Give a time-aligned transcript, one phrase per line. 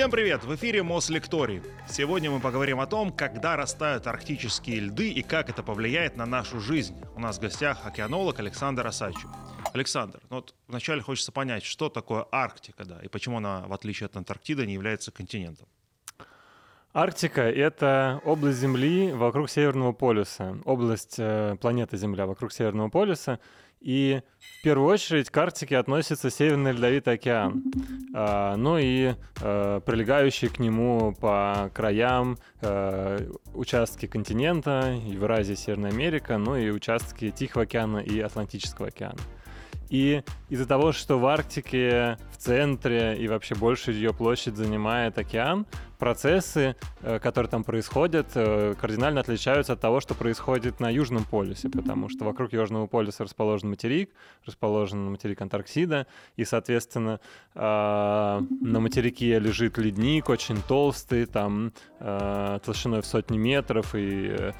[0.00, 0.44] Всем привет!
[0.44, 1.60] В эфире Мослекторий.
[1.86, 6.58] Сегодня мы поговорим о том, когда растают арктические льды и как это повлияет на нашу
[6.58, 6.96] жизнь.
[7.16, 9.28] У нас в гостях океанолог Александр Асачев.
[9.74, 14.06] Александр, ну вот вначале хочется понять, что такое Арктика, да, и почему она, в отличие
[14.06, 15.68] от Антарктиды, не является континентом.
[16.94, 23.38] Арктика— это область Земли вокруг Северного полюса, область э, планеты Земля вокруг Северного полюса.
[23.80, 27.64] И в первую очередь к Арктике относится Северный Ледовитый океан,
[28.14, 36.36] э, ну и э, прилегающие к нему по краям э, участки континента, Евразия, Северная Америка,
[36.36, 39.18] ну и участки Тихого океана и Атлантического океана.
[39.88, 45.66] И из-за того, что в Арктике в центре и вообще большую ее площадь занимает океан,
[46.00, 51.68] процессы, э, которые там происходят, э, кардинально отличаются от того, что происходит на Южном полюсе,
[51.68, 54.10] потому что вокруг Южного полюса расположен материк,
[54.44, 57.20] расположен материк Антарктида, и, соответственно,
[57.54, 64.52] а, на материке лежит ледник очень толстый, там э, толщиной в сотни метров, и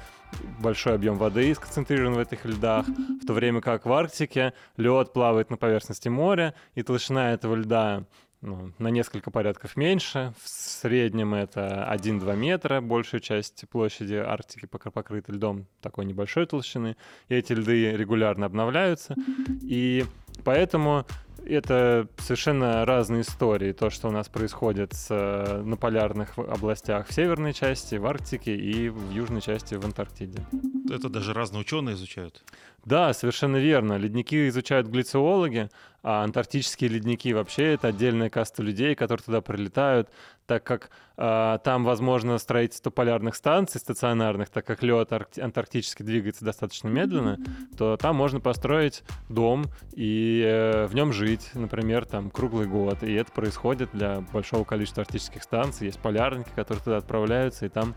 [0.59, 5.49] большой объем воды сконцентрирован в этих льдах, в то время как в Арктике лед плавает
[5.49, 8.05] на поверхности моря, и толщина этого льда
[8.41, 10.33] ну, на несколько порядков меньше.
[10.43, 12.81] В среднем это 1-2 метра.
[12.81, 16.97] Большая часть площади Арктики покрыта льдом такой небольшой толщины.
[17.29, 19.15] И эти льды регулярно обновляются.
[19.61, 20.05] И
[20.43, 21.05] поэтому
[21.45, 23.73] это совершенно разные истории.
[23.73, 28.55] То, что у нас происходит с, э, на полярных областях в северной части, в Арктике
[28.55, 30.45] и в южной части в Антарктиде.
[30.89, 32.43] Это даже разные ученые изучают.
[32.85, 33.97] Да, совершенно верно.
[33.97, 35.69] Ледники изучают глициологи,
[36.03, 40.09] а антарктические ледники вообще это отдельная каста людей, которые туда прилетают,
[40.47, 46.87] так как э, там возможно строительство полярных станций стационарных, так как лед антарктический двигается достаточно
[46.87, 47.37] медленно,
[47.77, 53.03] то там можно построить дом и э, в нем жить, например, там круглый год.
[53.03, 55.85] И это происходит для большого количества арктических станций.
[55.85, 57.93] Есть полярники, которые туда отправляются и там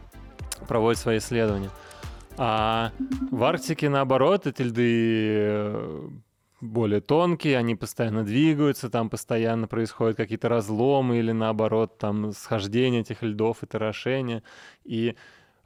[0.69, 1.71] проводят свои исследования.
[2.37, 2.93] А
[3.31, 6.09] в Арктике, наоборот, эти льды э,
[6.61, 13.23] более тонкие, они постоянно двигаются, там постоянно происходят какие-то разломы или наоборот там схождение этих
[13.23, 14.43] льдов и торошение.
[14.85, 15.15] И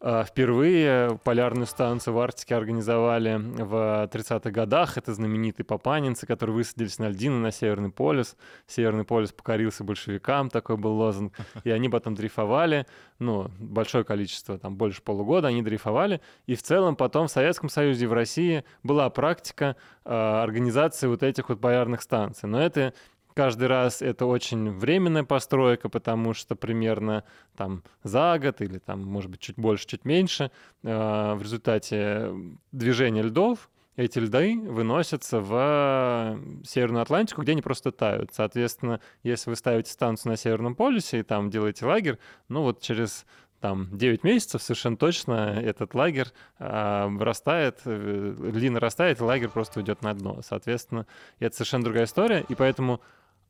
[0.00, 4.96] впервые полярную станцию в Арктике организовали в 30-х годах.
[4.96, 8.36] Это знаменитые папанинцы, которые высадились на льдины на Северный полюс.
[8.66, 11.34] Северный полюс покорился большевикам, такой был лозунг.
[11.64, 12.86] И они потом дрейфовали,
[13.18, 16.20] ну, большое количество, там больше полугода они дрейфовали.
[16.46, 21.22] И в целом потом в Советском Союзе и в России была практика э, организации вот
[21.22, 22.48] этих вот полярных станций.
[22.48, 22.94] Но это
[23.38, 27.22] каждый раз это очень временная постройка, потому что примерно
[27.56, 30.50] там за год или там, может быть, чуть больше, чуть меньше
[30.82, 32.32] э, в результате
[32.72, 38.30] движения льдов эти льды выносятся в Северную Атлантику, где они просто тают.
[38.32, 42.18] Соответственно, если вы ставите станцию на Северном полюсе и там делаете лагерь,
[42.48, 43.24] ну вот через
[43.60, 46.28] там 9 месяцев совершенно точно этот лагерь
[46.58, 50.40] э, вырастает, э, льдин нарастает, и лагерь просто уйдет на дно.
[50.42, 51.06] Соответственно,
[51.38, 53.00] это совершенно другая история, и поэтому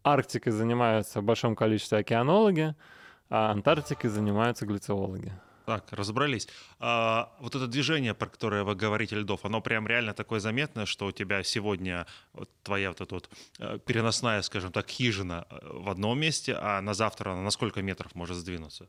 [0.02, 2.74] Арктикой занимаются в большом количестве океанологи,
[3.30, 5.32] а Антарктикой занимаются глициологи.
[5.68, 6.48] Так, разобрались.
[6.80, 11.04] А, вот это движение, про которое вы говорите, льдов, оно прям реально такое заметное, что
[11.06, 15.90] у тебя сегодня вот твоя вот эта вот э, переносная, скажем так, хижина э, в
[15.90, 18.88] одном месте, а на завтра она на сколько метров может сдвинуться?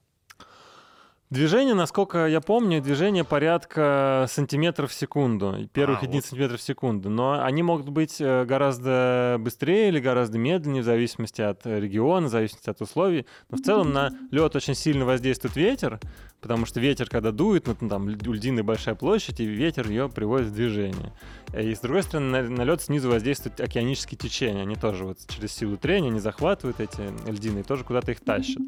[1.32, 6.30] Движение, насколько я помню, движение порядка сантиметров в секунду, первых а, единиц вот.
[6.30, 7.12] сантиметров в секунду.
[7.12, 12.32] Но они могут быть э, гораздо быстрее или гораздо медленнее, в зависимости от региона, в
[12.32, 13.28] зависимости от условий.
[13.52, 16.00] Но в целом на лед очень сильно воздействует ветер,
[16.42, 20.48] потому что ветер, когда дует, ну, там у льдины большая площадь, и ветер ее приводит
[20.48, 21.14] в движение.
[21.56, 24.64] И с другой стороны, на, на лед снизу воздействуют океанические течения.
[24.64, 28.62] Они тоже вот через силу трения, они захватывают эти льдины и тоже куда-то их тащат.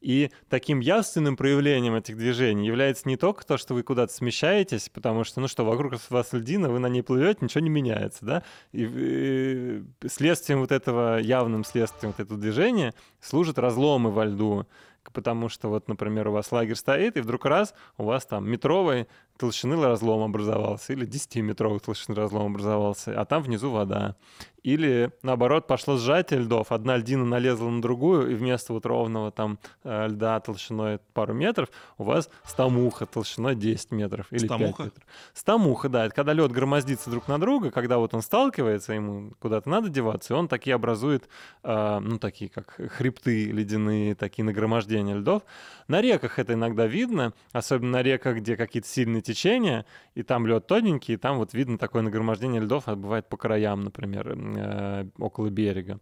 [0.00, 5.24] И таким явственным проявлением этих движений является не только то, что вы куда-то смещаетесь, потому
[5.24, 8.42] что, ну что, вокруг вас льдина, вы на ней плывете, ничего не меняется, да?
[8.72, 14.66] И, и следствием вот этого, явным следствием вот этого движения служат разломы во льду,
[15.12, 19.08] потому что вот, например, у вас лагерь стоит, и вдруг раз у вас там метровый
[19.38, 24.16] толщины разлом образовался, или 10-метровый толщины разлом образовался, а там внизу вода.
[24.64, 29.58] Или, наоборот, пошло сжатие льдов, одна льдина налезла на другую, и вместо вот ровного там
[29.84, 34.84] э, льда толщиной пару метров у вас стамуха толщиной 10 метров или стамуха?
[34.84, 35.08] 5 метров.
[35.32, 39.68] Стамуха, да, это когда лед громоздится друг на друга, когда вот он сталкивается, ему куда-то
[39.70, 41.28] надо деваться, и он такие образует,
[41.62, 45.44] э, ну, такие как хребты ледяные, такие нагромождения льдов.
[45.86, 49.84] На реках это иногда видно, особенно на реках, где какие-то сильные течения,
[50.14, 53.82] и там лед тоненький, и там вот видно такое нагромождение льдов, а бывает по краям,
[53.82, 56.00] например, э, около берега.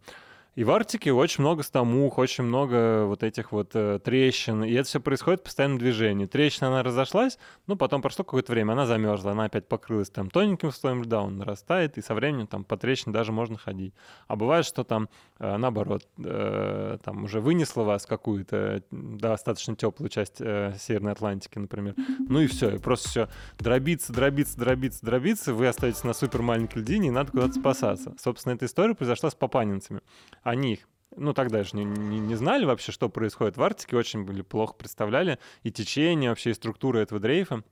[0.57, 4.89] И в Арктике очень много стамух, очень много вот этих вот э, трещин, и это
[4.89, 6.25] все происходит в постоянном движении.
[6.25, 10.73] Трещина, она разошлась, ну, потом прошло какое-то время, она замерзла, она опять покрылась там тоненьким
[10.73, 13.93] слоем льда, он нарастает, и со временем там по трещине даже можно ходить.
[14.29, 20.37] А бывает, что там, э, наоборот, э, там уже вынесло вас какую-то достаточно теплую часть
[20.41, 21.95] э, Северной Атлантики, например,
[22.31, 26.79] ну и все, и просто все дробится, дробится, дробится, дробится, вы остаетесь на супер маленькой
[26.79, 28.15] льдине, и надо куда-то спасаться.
[28.19, 30.01] Собственно, эта история произошла с папанинцами
[30.47, 30.81] они
[31.17, 34.75] ну, тогда же не, не, не знали вообще, что происходит в Арктике, очень были плохо
[34.75, 37.63] представляли и течение, вообще и структуру этого дрейфа.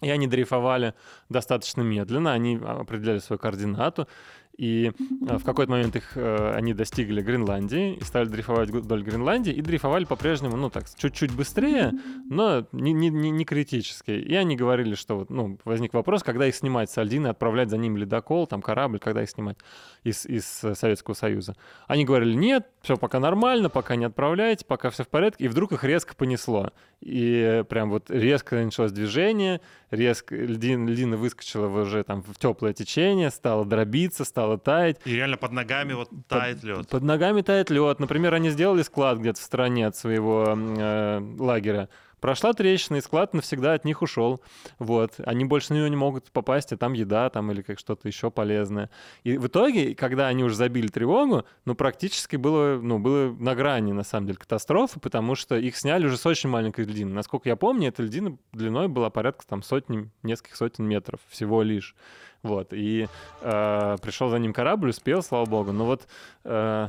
[0.00, 0.94] И они дрейфовали
[1.28, 4.08] достаточно медленно, они определяли свою координату,
[4.56, 4.92] и
[5.26, 9.62] э, в какой-то момент их, э, они достигли Гренландии и стали дрейфовать вдоль Гренландии, и
[9.62, 11.92] дрейфовали по-прежнему, ну так, чуть-чуть быстрее,
[12.28, 14.10] но не, не, не, не критически.
[14.10, 17.78] И они говорили, что вот, ну, возник вопрос, когда их снимать с Альдины, отправлять за
[17.78, 19.56] ним ледокол, там корабль, когда их снимать
[20.04, 21.56] из, из Советского Союза.
[21.86, 25.72] Они говорили, нет, все пока нормально, пока не отправляйте, пока все в порядке, и вдруг
[25.72, 26.70] их резко понесло.
[27.00, 33.30] И прям вот резко началось движение, резко льдина, льдина выскочила уже там в теплое течение,
[33.30, 34.96] стала дробиться, стала стало таять.
[35.04, 36.88] И реально под ногами вот тает лед.
[36.88, 38.00] Под ногами тает лед.
[38.00, 41.88] Например, они сделали склад где-то в стороне от своего э, лагеря.
[42.20, 44.42] Прошла трещина, и склад навсегда от них ушел.
[44.78, 45.14] Вот.
[45.24, 48.30] Они больше на него не могут попасть, и там еда там или как что-то еще
[48.30, 48.90] полезное.
[49.24, 53.92] И в итоге, когда они уже забили тревогу, ну, практически было, ну, было на грани,
[53.92, 57.14] на самом деле, катастрофы, потому что их сняли уже с очень маленькой льдины.
[57.14, 61.94] Насколько я помню, эта льдина длиной была порядка там сотни, нескольких сотен метров всего лишь.
[62.42, 63.06] Вот, и
[63.42, 65.72] э, пришел за ним корабль, успел, слава богу.
[65.72, 66.08] Но вот
[66.44, 66.88] э,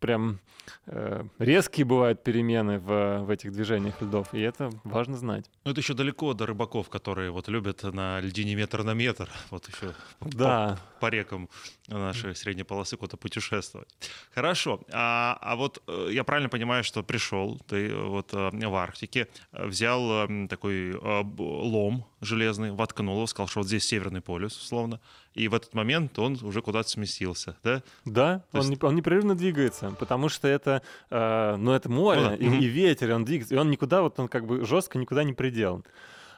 [0.00, 0.40] прям
[0.86, 5.50] э, резкие бывают перемены в, в этих движениях льдов, и это важно знать.
[5.64, 9.68] Ну, это еще далеко до рыбаков, которые вот любят на льдине метр на метр, вот
[9.68, 10.78] еще да.
[11.00, 11.48] по, по рекам
[11.88, 13.88] нашей средней полосы куда-то путешествовать.
[14.34, 19.28] Хорошо, а, а вот э, я правильно понимаю, что пришел ты вот э, в Арктике,
[19.52, 25.00] взял такой лом железный, воткнул его, сказал, что вот здесь Северный полюс, условно,
[25.34, 27.82] и в этот момент он уже куда-то сместился, да?
[28.04, 28.70] Да, он, есть...
[28.70, 32.34] не, он непрерывно двигается, потому что это, э, ну, это море ну, да.
[32.36, 35.32] и, и ветер, он двигается, и он никуда, вот он как бы жестко никуда не
[35.32, 35.84] приделан.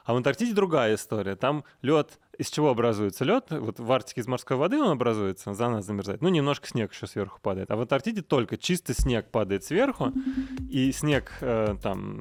[0.03, 1.35] А в Антарктиде другая история.
[1.35, 3.47] Там лед из чего образуется лед?
[3.49, 6.21] Вот в Арктике из морской воды он образуется, за нас замерзает.
[6.21, 7.69] Ну, немножко снег еще сверху падает.
[7.71, 10.11] А в Антарктиде только чистый снег падает сверху,
[10.69, 12.19] и снег э, там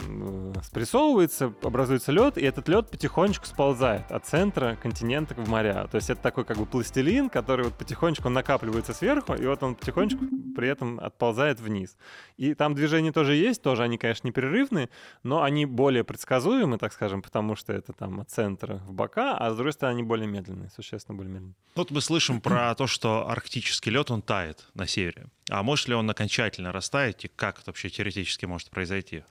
[0.57, 5.87] э, спрессовывается, образуется лед, и этот лед потихонечку сползает от центра континента в моря.
[5.91, 9.75] То есть это такой как бы пластилин, который вот потихонечку накапливается сверху, и вот он
[9.75, 10.25] потихонечку
[10.57, 11.97] при этом отползает вниз.
[12.37, 14.91] И там движения тоже есть, тоже они, конечно, непрерывные,
[15.23, 19.51] но они более предсказуемы, так скажем, потому что это там от центра в бока, а
[19.51, 21.55] с другой стороны они более медленные, существенно более медленные.
[21.75, 25.27] Вот мы слышим про то, что арктический лед, он тает на севере.
[25.49, 29.23] А может ли он окончательно растаять, и как это вообще теоретически может произойти?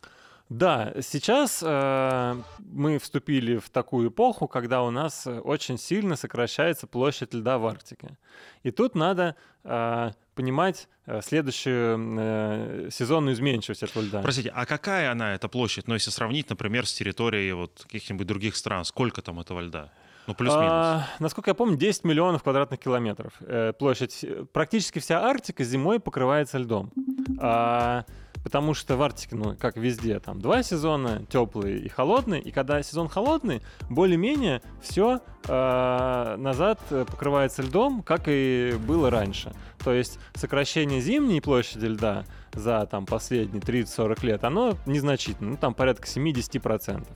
[0.50, 7.36] Да, сейчас э, мы вступили в такую эпоху, когда у нас очень сильно сокращается площадь
[7.36, 8.18] льда в Арктике.
[8.64, 14.22] И тут надо э, понимать э, следующую э, сезонную изменчивость этого льда.
[14.24, 15.88] Простите, а какая она, эта площадь?
[15.88, 19.92] Ну, если сравнить, например, с территорией вот каких-нибудь других стран, сколько там этого льда?
[20.30, 20.70] Ну, плюс-минус.
[20.72, 23.34] А, насколько я помню, 10 миллионов квадратных километров.
[23.40, 24.24] Э, площадь.
[24.54, 26.92] Практически вся Арктика зимой покрывается льдом.
[27.40, 28.06] А,
[28.44, 32.40] потому что в Арктике, ну, как везде, там два сезона, теплый и холодный.
[32.42, 39.52] И когда сезон холодный, более-менее все э, назад покрывается льдом, как и было раньше.
[39.84, 45.74] То есть сокращение зимней площади льда за там, последние 30-40 лет, оно незначительно, ну там
[45.74, 47.08] порядка 70%.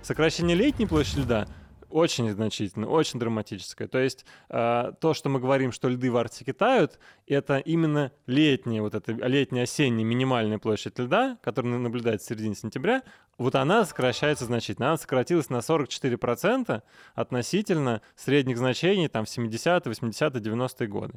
[0.00, 1.46] Сокращение летней площади льда
[1.92, 3.88] очень значительно, очень драматическое.
[3.88, 8.82] То есть э, то, что мы говорим, что льды в Арктике тают, это именно летняя,
[8.82, 13.02] вот эта летняя осенняя минимальная площадь льда, которая наблюдается в середине сентября,
[13.38, 14.88] вот она сокращается значительно.
[14.88, 16.82] Она сократилась на 44%
[17.14, 21.14] относительно средних значений там в 70-е, 80-е, 90-е годы.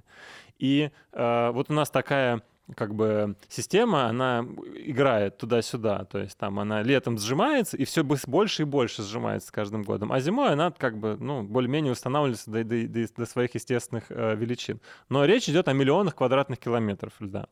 [0.58, 2.41] И э, вот у нас такая
[2.74, 4.45] как бы система, она
[4.75, 9.51] играет туда-сюда, то есть там она летом сжимается, и все больше и больше сжимается с
[9.51, 14.05] каждым годом, а зимой она как бы, ну, более-менее устанавливается до, до, до, своих естественных
[14.10, 14.81] э, величин.
[15.10, 17.48] Но речь идет о миллионах квадратных километров льда.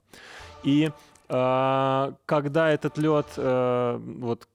[0.63, 0.89] И
[1.27, 4.47] когда этот лед э, вот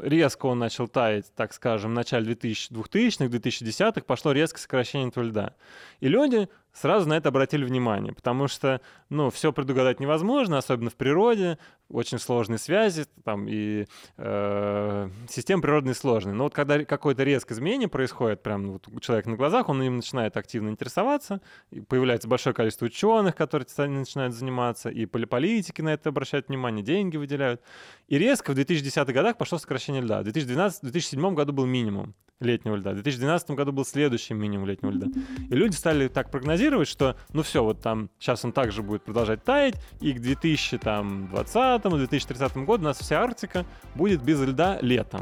[0.00, 5.54] резко он начал таять, так скажем, в начале 2000-х, 2010-х, пошло резкое сокращение этого льда.
[6.00, 10.96] И люди сразу на это обратили внимание, потому что, ну, все предугадать невозможно, особенно в
[10.96, 13.86] природе, очень сложные связи, там, и
[14.16, 16.34] э, системы природные сложные.
[16.34, 20.36] Но вот когда какое-то резкое изменение происходит прямо вот у на глазах, он им начинает
[20.36, 21.40] активно интересоваться,
[21.70, 27.16] и появляется большое количество ученых, которые начинают заниматься, и политики на это обращают внимание, деньги
[27.16, 27.60] выделяют.
[28.08, 30.22] И резко в 2010-х годах пошло сокращение льда.
[30.22, 32.90] В 2012-2007 году был минимум летнего льда.
[32.90, 35.06] В 2012 году был следующий минимум летнего льда.
[35.50, 39.44] И люди стали так прогнозировать, что ну все, вот там сейчас он также будет продолжать
[39.44, 43.64] таять, и к 2020-2030 году у нас вся Арктика
[43.94, 45.13] будет без льда летом.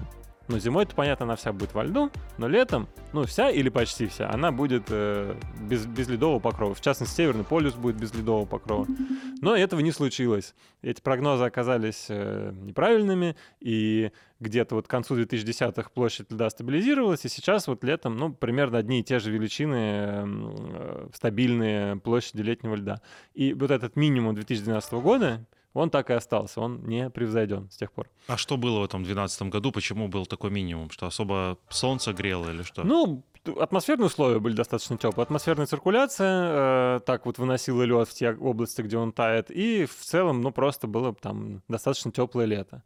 [0.53, 4.31] Ну, зимой-то, понятно, она вся будет во льду, но летом, ну, вся или почти вся,
[4.31, 6.75] она будет э, без, без ледового покрова.
[6.75, 8.87] В частности, Северный полюс будет без ледового покрова.
[9.41, 10.55] Но этого не случилось.
[10.83, 17.31] Эти прогнозы оказались э, неправильными, и где-то вот к концу 2010-х площадь льда стабилизировалась, и
[17.31, 23.01] сейчас вот летом, ну, примерно одни и те же величины э, стабильные площади летнего льда.
[23.33, 27.93] И вот этот минимум 2012 года, он так и остался, он не превзойден с тех
[27.93, 28.09] пор.
[28.27, 29.73] А что было в этом 2012 году?
[29.73, 30.91] Почему был такой минимум?
[30.91, 32.85] Что особо солнце грело или что?
[32.85, 35.25] Ну, атмосферные условия были достаточно теплые.
[35.25, 39.51] Атмосферная циркуляция э, так вот выносила лед в те области, где он тает.
[39.51, 42.83] И в целом, ну, просто было там достаточно теплое лето.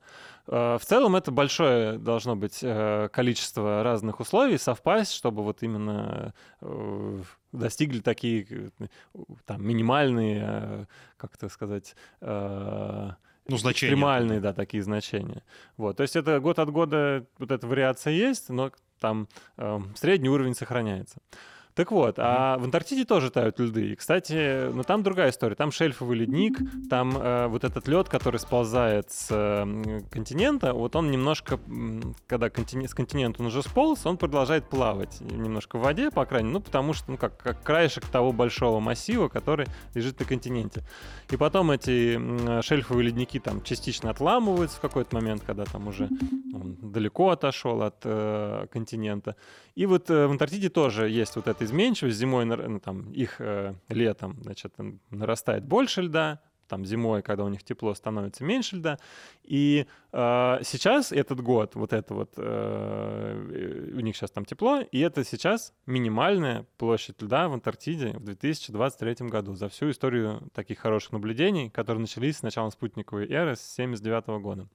[0.46, 6.34] Э, в целом это большое должно быть э, количество разных условий совпасть, чтобы вот именно
[6.60, 7.22] э,
[7.52, 8.70] достигли такие
[9.44, 10.86] там минимальные,
[11.16, 11.96] как это сказать,
[13.49, 13.93] ну, значения.
[13.93, 15.43] экстремальные, да, такие значения.
[15.76, 20.29] Вот, то есть это год от года вот эта вариация есть, но там э, средний
[20.29, 21.21] уровень сохраняется.
[21.76, 23.92] Так вот, а в Антарктиде тоже тают льды.
[23.92, 25.56] И, кстати, ну там другая история.
[25.56, 31.11] Там шельфовый ледник, там э, вот этот лед, который сползает с э, континента, вот он
[31.11, 31.61] немножко,
[32.26, 36.49] когда континент, с континента он уже сполз, он продолжает плавать немножко в воде, по крайней
[36.49, 40.83] мере, ну потому что, ну как, как краешек того большого массива, который лежит на континенте.
[41.30, 46.09] И потом эти шельфовые ледники там частично отламываются в какой-то момент, когда там уже
[46.54, 49.37] он далеко отошел от э, континента.
[49.75, 52.16] И вот э, в Антарктиде тоже есть вот эта изменчивость.
[52.16, 54.75] Зимой, ну, там, их э, летом, значит,
[55.11, 58.99] нарастает больше льда, там зимой, когда у них тепло, становится меньше льда.
[59.44, 65.00] И э, сейчас этот год, вот это вот, э, у них сейчас там тепло, и
[65.00, 71.12] это сейчас минимальная площадь льда в Антарктиде в 2023 году за всю историю таких хороших
[71.12, 74.68] наблюдений, которые начались с начала спутниковой эры с 1979 года.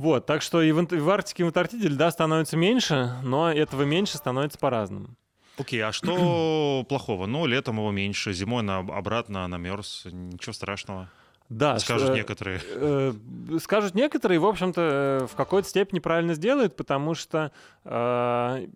[0.00, 3.82] Вот, так что и в, в Арктике, и в Антарктиде льда становится меньше, но этого
[3.82, 5.08] меньше становится по-разному.
[5.58, 7.26] Окей, а что плохого?
[7.26, 11.10] Ну, летом его меньше, зимой на, обратно намерз, ничего страшного.
[11.50, 12.60] Да, скажут э, некоторые.
[12.76, 13.12] Э,
[13.60, 17.50] скажут некоторые, в общем-то, э, в какой-то степени правильно сделают, потому что
[17.84, 18.66] э,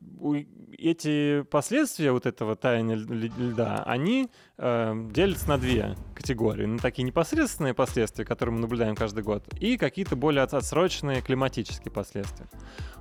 [0.77, 4.29] эти последствия вот этого таяния льда, они
[4.59, 6.67] э, делятся на две категории.
[6.67, 12.49] На такие непосредственные последствия, которые мы наблюдаем каждый год, и какие-то более отсроченные климатические последствия.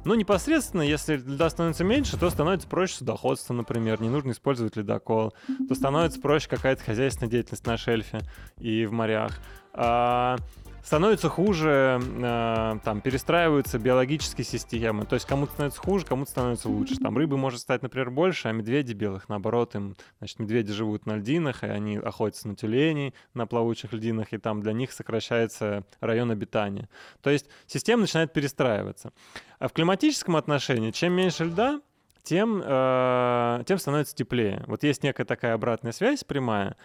[0.06, 5.34] Но непосредственно, если льда становится меньше, то становится проще судоходство, например, не нужно использовать ледокол,
[5.68, 8.20] то становится проще какая-то хозяйственная деятельность на шельфе
[8.60, 9.40] и в морях.
[9.74, 10.38] А,
[10.84, 15.06] становится хуже, э, там, перестраиваются биологические системы.
[15.06, 16.96] То есть кому-то становится хуже, кому-то становится лучше.
[16.98, 21.16] Там рыбы может стать, например, больше, а медведи белых, наоборот, им, значит, медведи живут на
[21.16, 26.32] льдинах, и они охотятся на тюленей на плавучих льдинах, и там для них сокращается район
[26.32, 26.90] обитания.
[27.22, 29.14] То есть система начинает перестраиваться.
[29.60, 31.82] А в климатическом отношении, чем меньше льда,
[32.24, 34.64] тем, э, тем становится теплее.
[34.68, 36.76] Вот есть некая такая обратная связь прямая.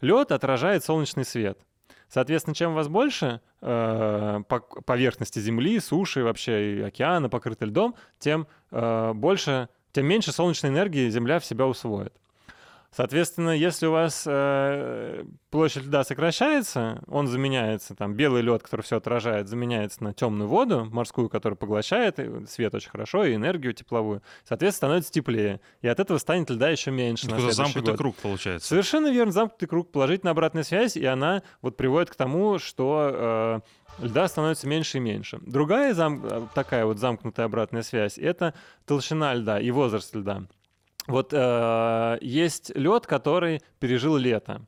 [0.00, 1.58] Лед отражает солнечный свет.
[2.08, 4.40] Соответственно, чем у вас больше э,
[4.86, 11.10] поверхности Земли, суши, вообще и океана покрыты льдом, тем э, больше, тем меньше солнечной энергии
[11.10, 12.14] Земля в себя усвоит.
[12.90, 18.96] Соответственно, если у вас э, площадь льда сокращается, он заменяется, там, белый лед, который все
[18.96, 22.18] отражает, заменяется на темную воду, морскую, которая поглощает
[22.48, 24.22] свет очень хорошо, и энергию тепловую.
[24.44, 25.60] Соответственно, становится теплее.
[25.82, 27.26] И от этого станет льда еще меньше.
[27.26, 27.98] Это замкнутый год.
[27.98, 28.68] круг получается.
[28.68, 33.62] Совершенно верно, замкнутый круг, положительная обратная связь, и она вот приводит к тому, что
[34.00, 35.38] э, льда становится меньше и меньше.
[35.42, 36.24] Другая зам...
[36.24, 38.54] Э, такая вот замкнутая обратная связь— это
[38.86, 40.44] толщина льда и возраст льда.
[41.08, 44.60] Вот э, есть лед, который пережил лето.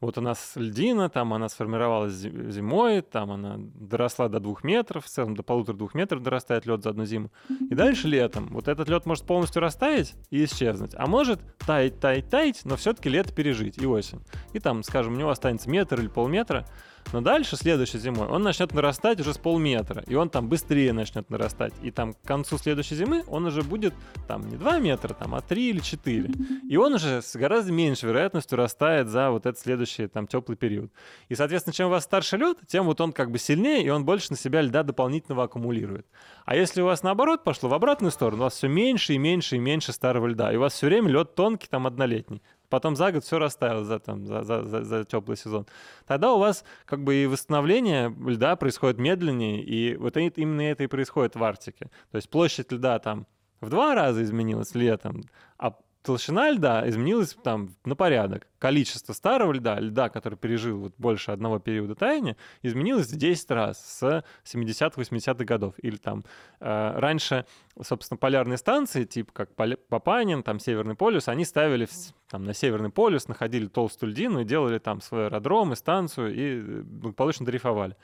[0.00, 5.08] вот у нас льдина, там она сформировалась зимой, там она доросла до двух метров, в
[5.08, 7.32] целом до полутора-двух метров дорастает лед за одну зиму.
[7.68, 12.30] И дальше летом вот этот лед может полностью растаять и исчезнуть, а может таять, таять,
[12.30, 14.20] таять, но все-таки лето пережить и осень.
[14.52, 16.64] И там, скажем, у него останется метр или полметра,
[17.12, 21.28] но дальше, следующей зимой, он начнет нарастать уже с полметра, и он там быстрее начнет
[21.28, 21.74] нарастать.
[21.82, 23.94] И там к концу следующей зимы он уже будет
[24.26, 26.34] там не 2 метра, там, а 3 или 4.
[26.68, 30.90] И он уже с гораздо меньшей вероятностью растает за вот этот следующий там теплый период.
[31.28, 34.04] И, соответственно, чем у вас старше лед, тем вот он как бы сильнее, и он
[34.04, 36.06] больше на себя льда дополнительного аккумулирует.
[36.46, 39.56] А если у вас наоборот пошло в обратную сторону, у вас все меньше и меньше
[39.56, 42.42] и меньше старого льда, и у вас все время лед тонкий, там однолетний
[42.72, 45.66] потом за год все растаяло за, там, за, за, за, за теплый сезон.
[46.06, 50.86] Тогда у вас как бы и восстановление льда происходит медленнее, и вот именно это и
[50.86, 51.90] происходит в Арктике.
[52.10, 53.26] То есть площадь льда там
[53.60, 55.24] в два раза изменилась летом,
[55.58, 58.46] а толщина льда изменилась там на порядок.
[58.58, 63.78] Количество старого льда, льда, который пережил вот больше одного периода таяния, изменилось в 10 раз
[64.00, 65.74] с 70-80-х годов.
[65.78, 66.24] Или там
[66.60, 67.46] э, раньше,
[67.80, 69.50] собственно, полярные станции, типа как
[69.88, 71.88] Папанин, там Северный полюс, они ставили
[72.28, 76.60] там на Северный полюс, находили толстую льдину и делали там свой аэродром и станцию и
[76.60, 77.96] э, благополучно дрейфовали.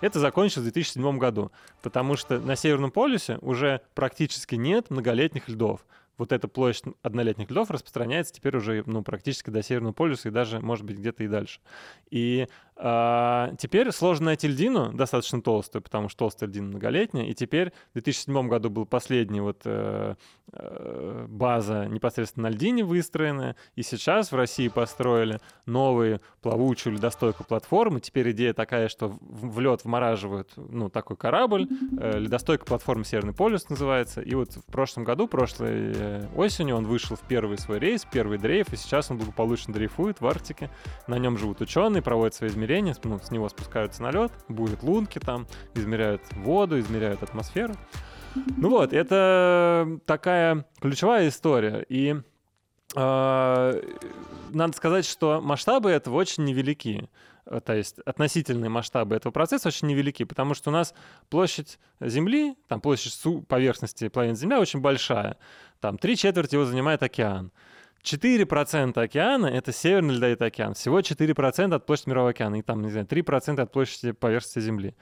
[0.00, 1.50] Это закончилось в 2007 году,
[1.82, 5.84] потому что на Северном полюсе уже практически нет многолетних льдов
[6.18, 10.60] вот эта площадь однолетних льдов распространяется теперь уже ну, практически до Северного полюса и даже,
[10.60, 11.60] может быть, где-то и дальше.
[12.10, 12.46] И
[12.80, 17.26] а, теперь сложно найти льдину достаточно толстую, потому что толстая льдина многолетняя.
[17.26, 20.14] И теперь в 2007 году был последний вот э,
[20.52, 23.56] э, база непосредственно на льдине выстроенная.
[23.74, 27.98] И сейчас в России построили новые плавучую ледостойкую платформу.
[27.98, 31.66] Теперь идея такая, что в, в лед вмораживают ну, такой корабль.
[31.98, 34.20] Э, ледостойкая платформа Северный полюс называется.
[34.20, 38.38] И вот в прошлом году, прошлой э, осенью он вышел в первый свой рейс, первый
[38.38, 38.72] дрейф.
[38.72, 40.70] И сейчас он благополучно дрейфует в Арктике.
[41.06, 45.18] На нем живут ученые, проводят свои измерения ну, с него спускаются на лед, будет лунки
[45.18, 47.74] там, измеряют воду, измеряют атмосферу.
[48.34, 51.84] Ну вот, это такая ключевая история.
[51.88, 52.16] И
[52.94, 53.82] э,
[54.50, 57.08] надо сказать, что масштабы этого очень невелики.
[57.64, 60.94] То есть относительные масштабы этого процесса очень невелики, потому что у нас
[61.30, 65.38] площадь Земли, там площадь поверхности планеты Земля очень большая.
[65.80, 67.52] Там три четверти его занимает океан.
[68.02, 70.74] 4% океана— это Северный Ледовитый океан.
[70.74, 72.56] Всего 4% от площади Мирового океана.
[72.56, 74.94] И там, не знаю, 3% от площади поверхности Земли.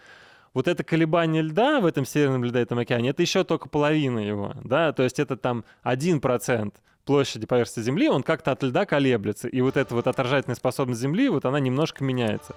[0.56, 4.90] Вот это колебание льда в этом Северном Ледовитом океане, это еще только половина его, да,
[4.94, 6.72] то есть это там 1%
[7.06, 11.30] площади поверхности Земли, он как-то от льда колеблется, и вот эта вот отражательная способность Земли,
[11.30, 12.54] вот она немножко меняется.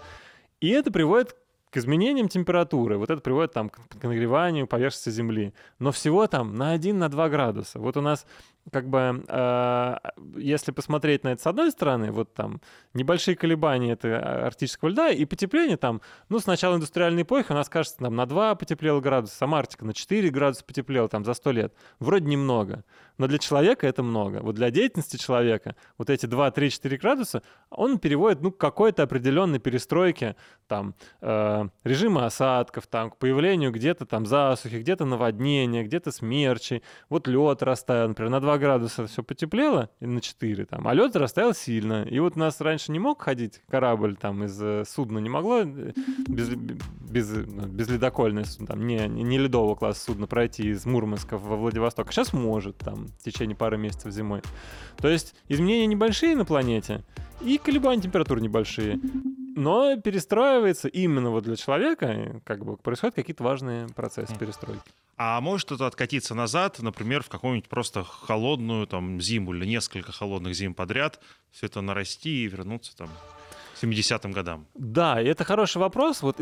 [0.59, 1.35] И это приводит
[1.69, 2.97] к изменениям температуры.
[2.97, 5.53] Вот это приводит там, к нагреванию поверхности Земли.
[5.77, 7.79] Но всего там на 1-2 на градуса.
[7.79, 8.25] Вот у нас
[8.71, 9.95] как бы, э,
[10.37, 12.61] если посмотреть на это с одной стороны, вот там
[12.93, 17.69] небольшие колебания это арктического льда и потепление там, ну, с начала индустриальной эпохи у нас,
[17.69, 21.51] кажется, там на 2 потеплело градуса, сама Арктика на 4 градуса потеплела там за 100
[21.51, 21.73] лет.
[21.99, 22.83] Вроде немного,
[23.17, 24.39] но для человека это много.
[24.41, 29.03] Вот для деятельности человека вот эти 2, 3, 4 градуса он переводит, ну, к какой-то
[29.03, 30.35] определенной перестройке
[30.67, 36.83] там э, режима осадков, там, к появлению где-то там засухи, где-то наводнения, где-то смерчи.
[37.09, 41.53] Вот лед растаял, например, на 2 градуса все потеплело, на 4 там, а лед растаял
[41.53, 42.03] сильно.
[42.03, 45.61] И вот у нас раньше не мог ходить корабль там из э, судна, не могло
[45.61, 45.93] э,
[46.27, 51.55] без, без, ну, без ледокольное, там, не, не ледового класса судна пройти из Мурманска во
[51.55, 52.09] Владивосток.
[52.09, 54.41] А сейчас может там в течение пары месяцев зимой.
[54.97, 57.03] То есть изменения небольшие на планете,
[57.41, 58.99] и колебания температур небольшие.
[59.55, 64.81] Но перестраивается именно вот для человека, как бы происходят какие-то важные процессы перестройки.
[65.17, 70.55] А может кто-то откатиться назад, например, в какую-нибудь просто холодную там зиму или несколько холодных
[70.55, 71.19] зим подряд,
[71.51, 73.09] все это нарасти и вернуться там
[73.81, 74.67] 70-м годам?
[74.75, 76.21] Да, и это хороший вопрос.
[76.21, 76.37] Вот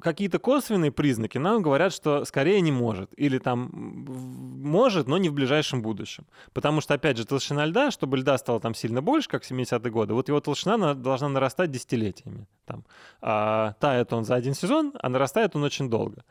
[0.00, 3.10] какие-то косвенные признаки нам говорят, что скорее не может.
[3.16, 6.26] Или там может, но не в ближайшем будущем.
[6.52, 9.90] Потому что, опять же, толщина льда, чтобы льда стало там сильно больше, как в 70-е
[9.90, 12.46] годы, вот его толщина должна нарастать десятилетиями.
[12.66, 12.84] Там.
[13.20, 16.24] А, тает он за один сезон, а нарастает он очень долго.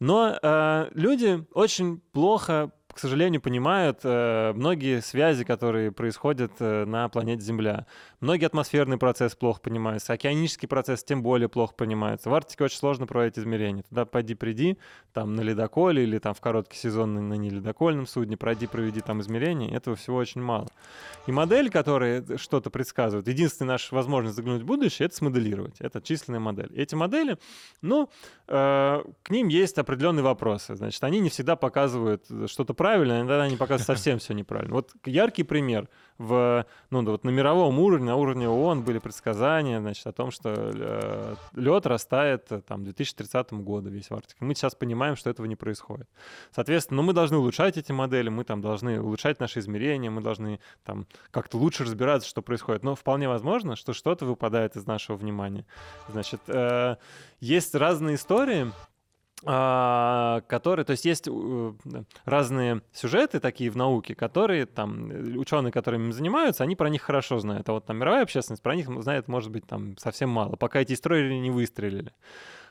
[0.00, 7.08] Но э, люди очень плохо к сожалению, понимают э, многие связи, которые происходят э, на
[7.08, 7.86] планете Земля.
[8.18, 12.28] Многие атмосферный процесс плохо понимаются, океанический процесс тем более плохо понимается.
[12.28, 13.84] В Арктике очень сложно проводить измерения.
[13.88, 14.78] Туда пойди, приди,
[15.12, 19.72] там на ледоколе или там в короткий сезон на неледокольном судне, пройди, проведи там измерения.
[19.76, 20.66] Этого всего очень мало.
[21.28, 25.80] И модель, которая что-то предсказывает, единственная наша возможность заглянуть в будущее, это смоделировать.
[25.80, 26.72] Это численная модель.
[26.74, 27.38] Эти модели,
[27.80, 28.10] ну,
[28.48, 30.74] э, к ним есть определенные вопросы.
[30.74, 34.74] Значит, они не всегда показывают что-то правильное, правильно, иногда они показывают совсем все неправильно.
[34.74, 40.06] Вот яркий пример в, ну, вот на мировом уровне, на уровне ООН были предсказания, значит,
[40.06, 44.38] о том, что э, лед растает э, там, к 2030 году весь в Арктике.
[44.40, 46.08] Мы сейчас понимаем, что этого не происходит.
[46.50, 50.58] Соответственно, ну, мы должны улучшать эти модели, мы там должны улучшать наши измерения, мы должны
[50.82, 52.84] там как-то лучше разбираться, что происходит.
[52.84, 55.66] Но вполне возможно, что что-то выпадает из нашего внимания.
[56.08, 56.96] Значит, э,
[57.40, 58.72] есть разные истории,
[59.44, 61.72] а, которые, то есть есть э,
[62.24, 67.38] разные сюжеты такие в науке, которые там э, ученые, которыми занимаются, они про них хорошо
[67.38, 70.80] знают, а вот там мировая общественность про них знает, может быть, там совсем мало, пока
[70.80, 72.12] эти истории не выстрелили.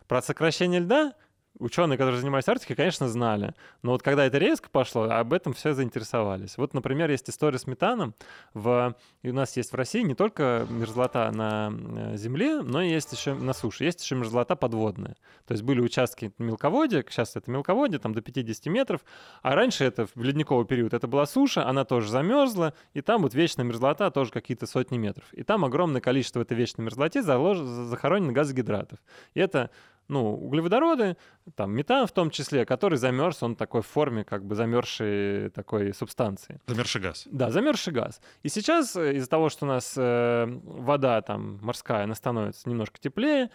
[0.08, 1.14] Про сокращение льда
[1.60, 3.54] ученые, которые занимались Арктикой, конечно, знали.
[3.82, 6.58] Но вот когда это резко пошло, об этом все заинтересовались.
[6.58, 8.16] Вот, например, есть история с метаном.
[8.54, 8.96] В...
[9.22, 13.12] И у нас есть в России не только мерзлота на э, земле, но и есть
[13.12, 13.86] еще на суше.
[13.86, 15.16] Есть еще мерзлота подводная.
[15.46, 19.02] То есть были участки мелководья, сейчас это мелководье, там до 50 метров.
[19.42, 23.34] А раньше это в ледниковый период это была суша, она тоже замерзла, и там вот
[23.34, 25.26] вечная мерзлота тоже какие-то сотни метров.
[25.34, 27.58] И там огромное количество этой вечной мерзлоте залож...
[27.58, 29.00] захоронено газогидратов.
[29.34, 29.72] И это
[30.08, 31.18] ну, углеводороды,
[31.56, 35.94] там метан в том числе, который замерз, он такой в форме как бы замерзшей такой
[35.94, 36.60] субстанции.
[36.68, 37.28] Замерзший газ.
[37.30, 38.22] Да, замерзший газ.
[38.44, 43.00] И сейчас э, из-за того, что у нас э, вода там морская, она становится немножко
[43.00, 43.50] теплее,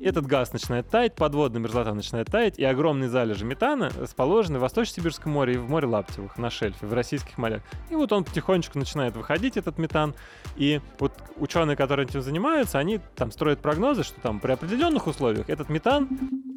[0.00, 5.32] этот газ начинает таять, подводная мерзлота начинает таять, и огромные залежи метана расположены в Восточно-Сибирском
[5.32, 7.62] море и в море Лаптевых на шельфе, в российских морях.
[7.90, 10.14] И вот он потихонечку начинает выходить, этот метан.
[10.56, 15.48] И вот ученые, которые этим занимаются, они там строят прогнозы, что там при определенных условиях
[15.50, 16.08] этот метан метан,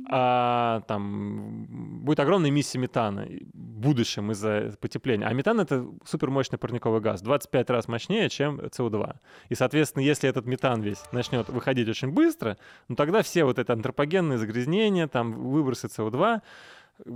[0.09, 1.65] а, там
[2.03, 5.25] будет огромная эмиссия метана в будущем из-за потепления.
[5.25, 9.15] А метан— это супермощный парниковый газ, 25 раз мощнее, чем СО2.
[9.49, 12.57] И, соответственно, если этот метан весь начнет выходить очень быстро,
[12.89, 16.41] ну тогда все вот это антропогенные загрязнения, там выбросы СО2,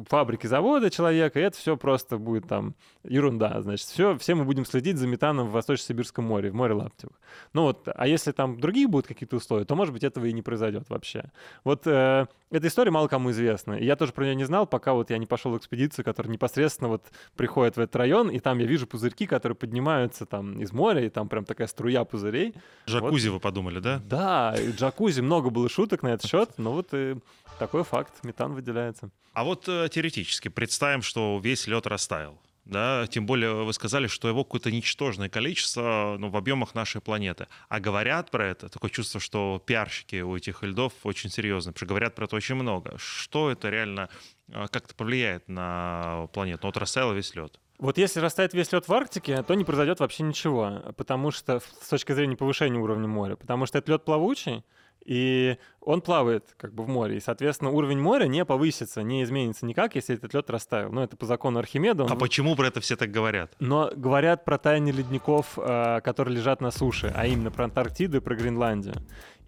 [0.10, 3.62] фабрики, заводы человека, и это все просто будет там ерунда.
[3.62, 7.16] Значит, все, все мы будем следить за метаном в Восточно-Сибирском море, в море Лаптевых.
[7.54, 10.42] Ну вот, а если там другие будут какие-то условия, то, может быть, этого и не
[10.42, 11.32] произойдет вообще.
[11.64, 13.74] Вот э, эта история мало кому известна.
[13.74, 16.32] И я тоже про нее не знал, пока вот я не пошел в экспедицию, которая
[16.32, 17.04] непосредственно вот
[17.36, 21.10] приходит в этот район, и там я вижу пузырьки, которые поднимаются там из моря, и
[21.10, 22.54] там прям такая струя пузырей.
[22.88, 23.36] Джакузи вот.
[23.36, 24.02] вы подумали, да?
[24.06, 27.16] Да, джакузи, много было шуток на этот счет, но вот и
[27.60, 29.10] такой факт, метан выделяется.
[29.36, 32.40] А вот э, теоретически представим, что весь лед растаял.
[32.66, 37.48] Да, тем более вы сказали, что его какое-то ничтожное количество ну, в объемах нашей планеты.
[37.70, 41.94] А говорят про это, такое чувство, что пиарщики у этих льдов очень серьезно, потому что
[41.94, 42.98] говорят про это очень много.
[42.98, 44.10] Что это реально
[44.50, 46.62] э, как-то повлияет на планету?
[46.64, 47.60] Ну, вот растаял весь лед.
[47.78, 51.90] Вот если растает весь лед в Арктике, то не произойдет вообще ничего, потому что с
[51.90, 54.64] точки зрения повышения уровня моря, потому что этот лед плавучий,
[55.06, 59.66] и он плавает как бы в море, и, соответственно, уровень моря не повысится, не изменится
[59.66, 60.92] никак, если этот лед растаял.
[60.92, 62.04] Ну, это по закону Архимеда.
[62.06, 62.12] Он...
[62.12, 63.54] А почему про это все так говорят?
[63.60, 68.20] Но говорят про таяние ледников, э, которые лежат на суше, а именно про Антарктиду и
[68.20, 68.96] про Гренландию.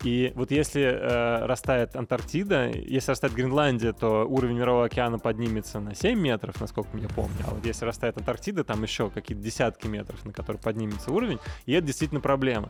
[0.03, 5.95] И вот если э, растает Антарктида, если растает Гренландия, то уровень Мирового океана поднимется на
[5.95, 7.37] 7 метров, насколько я помню.
[7.47, 11.73] А вот если растает Антарктида, там еще какие-то десятки метров, на которые поднимется уровень, и
[11.73, 12.69] это действительно проблема.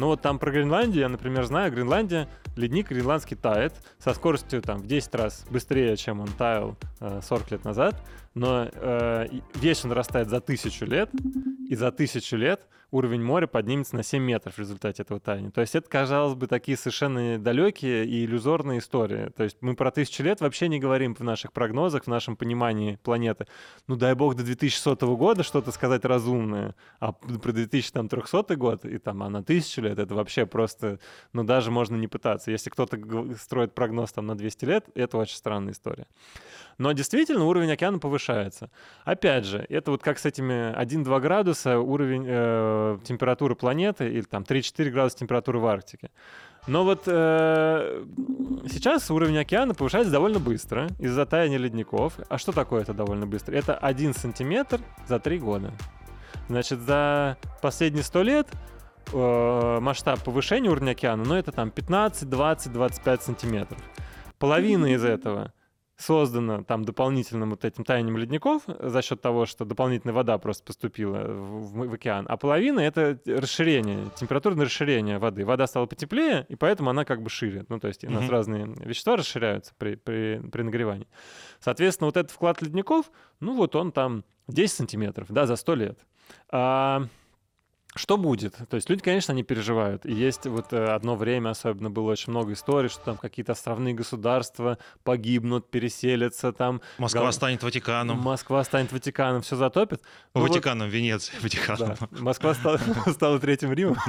[0.00, 4.78] Но вот там про Гренландию, я, например, знаю, Гренландия, ледник гренландский тает со скоростью там
[4.78, 9.92] в 10 раз быстрее, чем он таял э, 40 лет назад, но э, весь он
[9.92, 11.10] растает за тысячу лет,
[11.68, 15.50] и за тысячу лет уровень моря поднимется на 7 метров в результате этого таяния.
[15.50, 19.30] То есть это, казалось бы, такие совершенно далекие и иллюзорные истории.
[19.36, 22.98] То есть мы про тысячу лет вообще не говорим в наших прогнозах, в нашем понимании
[23.02, 23.46] планеты.
[23.86, 29.22] Ну дай бог до 2100 года что-то сказать разумное, а про 2300 год и там,
[29.22, 30.98] а на тысячу лет это вообще просто,
[31.32, 32.50] ну даже можно не пытаться.
[32.50, 32.98] Если кто-то
[33.40, 36.06] строит прогноз там на 200 лет, это очень странная история.
[36.78, 38.70] Но действительно уровень океана повышается.
[39.04, 44.44] Опять же, это вот как с этими 1-2 градуса уровень э, температуры планеты или там
[44.44, 46.10] 3-4 градуса температуры в Арктике.
[46.66, 48.04] Но вот э,
[48.70, 52.14] сейчас уровень океана повышается довольно быстро из-за таяния ледников.
[52.28, 53.54] А что такое это довольно быстро?
[53.54, 55.72] Это 1 сантиметр за 3 года.
[56.48, 58.48] Значит, за последние 100 лет
[59.12, 63.80] э, масштаб повышения уровня океана, ну это там 15, 20, 25 сантиметров.
[64.38, 65.52] Половина из этого
[66.00, 71.18] создано там дополнительным вот этим таянием ледников за счет того, что дополнительная вода просто поступила
[71.18, 75.44] в, в, в океан, а половина— это расширение, температурное расширение воды.
[75.44, 77.66] Вода стала потеплее, и поэтому она как бы шире.
[77.68, 78.30] Ну, то есть у нас mm-hmm.
[78.30, 81.06] разные вещества расширяются при, при, при нагревании.
[81.60, 83.10] Соответственно, вот этот вклад ледников,
[83.40, 85.98] ну вот он там 10 сантиметров, да, за 100 лет.
[86.48, 87.04] А,
[88.00, 88.56] что будет?
[88.68, 90.06] То есть люди, конечно, они переживают.
[90.06, 93.92] И есть вот э, одно время, особенно было очень много историй, что там какие-то островные
[93.92, 96.80] государства погибнут, переселятся там.
[96.96, 97.32] Москва Гол...
[97.32, 98.18] станет Ватиканом.
[98.18, 100.00] Москва станет Ватиканом, все затопит.
[100.34, 100.94] Ну, Ватиканом, вот...
[100.94, 101.96] Венеция, Ватиканом.
[102.00, 102.08] Да.
[102.20, 102.80] Москва стала,
[103.12, 103.98] стала третьим Римом.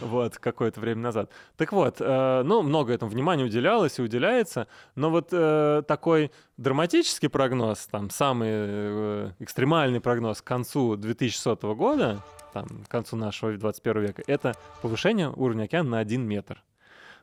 [0.00, 1.30] Вот, какое-то время назад.
[1.56, 7.28] Так вот, э, ну, много этому внимания уделялось и уделяется, но вот э, такой драматический
[7.28, 12.22] прогноз, там, самый экстремальный прогноз к концу 2100 года,
[12.52, 16.62] там, к концу нашего 21 века, это повышение уровня океана на 1 метр.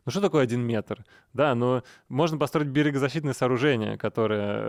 [0.05, 1.03] Ну что такое один метр?
[1.33, 4.59] Да, но можно построить берегозащитное сооружение, которое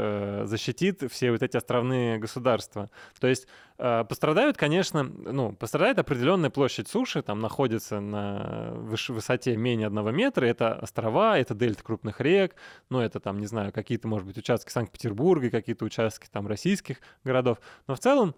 [0.43, 2.91] э, защитит все вот эти островные государства.
[3.21, 9.59] То есть э, пострадают, конечно, ну, пострадает определенная площадь суши, там находится на выш- высоте
[9.59, 10.47] менее одного метра.
[10.47, 12.57] Это острова, это дельта крупных рек,
[12.89, 17.59] ну это там, не знаю, какие-то, может быть, участки Санкт-Петербурга, какие-то участки там российских городов.
[17.87, 18.35] Но в целом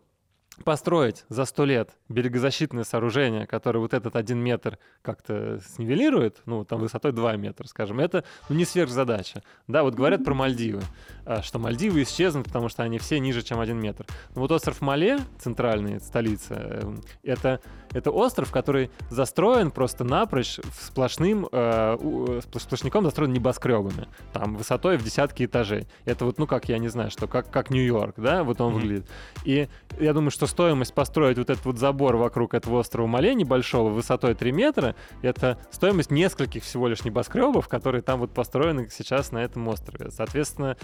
[0.65, 6.81] построить за сто лет берегозащитное сооружение, которое вот этот один метр как-то снивелирует, ну, там
[6.81, 9.43] высотой 2 метра, скажем, это ну, не сверхзадача.
[9.67, 10.83] Да, вот говорят про Мальдивы,
[11.25, 14.07] а, что Мальдивы исчезнут, потому что они все ниже, чем один метр.
[14.35, 17.61] Но вот остров Мале, центральный, столица, эм, это,
[17.93, 25.45] это остров, который застроен просто напрочь сплошным, э, сплошняком застроен небоскребами, там, высотой в десятки
[25.45, 25.87] этажей.
[26.05, 28.75] Это вот, ну, как, я не знаю, что, как, как Нью-Йорк, да, вот он mm-hmm.
[28.75, 29.11] выглядит.
[29.45, 29.69] И
[30.01, 34.35] я думаю, что стоимость построить вот этот вот забор вокруг этого острова Мале небольшого, высотой
[34.35, 39.67] 3 метра, это стоимость нескольких всего лишь небоскребов, которые там вот построены сейчас на этом
[39.69, 40.11] острове.
[40.11, 40.77] Соответственно,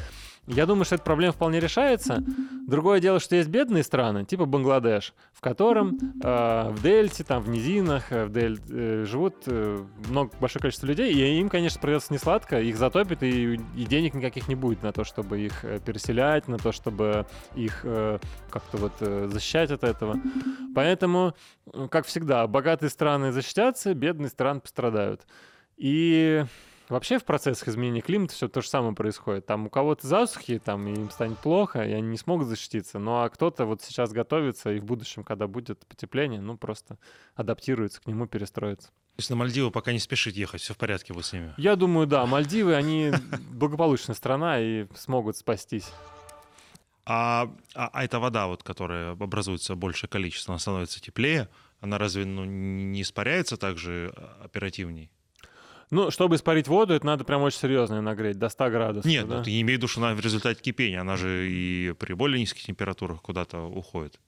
[0.47, 2.23] я думаю, что эта проблема вполне решается.
[2.67, 7.49] Другое дело, что есть бедные страны, типа Бангладеш, в котором э, в дельте, там в
[7.49, 12.13] низинах, э, в дель, э, живут э, много, большое количество людей, и им, конечно, придется
[12.13, 15.79] не сладко, их затопит, и, и денег никаких не будет на то, чтобы их э,
[15.85, 18.19] переселять, на то, чтобы их э,
[18.51, 20.21] как-то вот э, защищать от этого.
[20.75, 21.35] Поэтому,
[21.91, 25.27] как всегда, богатые страны защитятся, бедные страны пострадают.
[25.77, 26.45] И
[26.89, 29.47] Вообще в процессах изменения климата все то же самое происходит.
[29.47, 32.99] Там у кого-то засухи, там им станет плохо, и они не смогут защититься.
[32.99, 36.99] Ну а кто-то вот сейчас готовится, и в будущем, когда будет потепление, ну просто
[37.35, 38.89] адаптируется к нему, перестроится.
[38.89, 41.55] То есть на Мальдивы пока не спешит ехать, все в порядке вы с ними?
[41.57, 42.27] Я думаю, да.
[42.27, 43.13] Мальдивы, они
[43.51, 45.91] благополучная страна и смогут спастись.
[47.07, 51.49] А, а, а эта вода, вот, которая образуется большее количество, она становится теплее,
[51.81, 55.11] она разве ну, не испаряется так же а, оперативней?
[55.91, 59.11] Ну, чтобы испарить воду, это надо прям очень серьезно нагреть, до 100 градусов.
[59.11, 59.39] Нет, да?
[59.39, 62.15] ну, ты не имеешь в виду, что она в результате кипения, она же и при
[62.15, 64.19] более низких температурах куда-то уходит.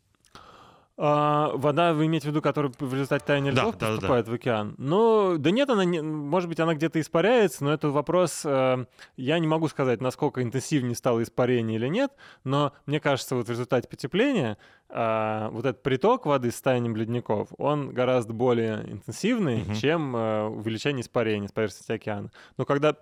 [0.98, 4.32] А, вода, вы имеете в виду, которая в результате таяния льдов да, поступает да, да.
[4.32, 4.74] в океан?
[4.78, 9.38] Ну, да нет, она не, может быть, она где-то испаряется, но это вопрос, э, я
[9.38, 12.12] не могу сказать, насколько интенсивнее стало испарение или нет,
[12.44, 14.56] но мне кажется, вот в результате потепления
[14.88, 19.74] э, вот этот приток воды с таянием ледников, он гораздо более интенсивный, угу.
[19.74, 22.30] чем э, увеличение испарения с поверхности океана.
[22.56, 22.96] Но когда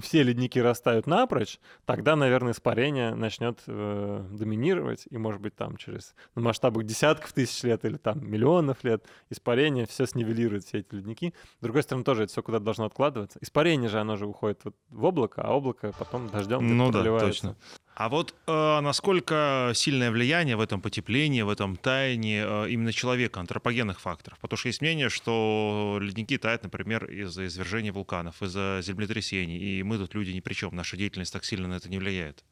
[0.00, 6.14] все ледники растают напрочь, тогда, наверное, испарение начнет э, доминировать, и, может быть, там через
[6.34, 11.34] на масштабах десятков тысяч лет или там миллионов лет испарение все снивелирует, все эти ледники.
[11.60, 13.38] С другой стороны, тоже это все куда-то должно откладываться.
[13.40, 17.56] Испарение же, оно же уходит вот в облако, а облако потом дождем ну, да, точно.
[17.94, 23.38] А вот э, насколько сильное влияние в этом потеплении, в этом таянии э, именно человека,
[23.38, 24.38] антропогенных факторов?
[24.40, 29.98] Потому что есть мнение, что ледники тают, например, из-за извержения вулканов, из-за землетрясений, и мы
[29.98, 32.42] тут люди ни при чем, наша деятельность так сильно на это не влияет.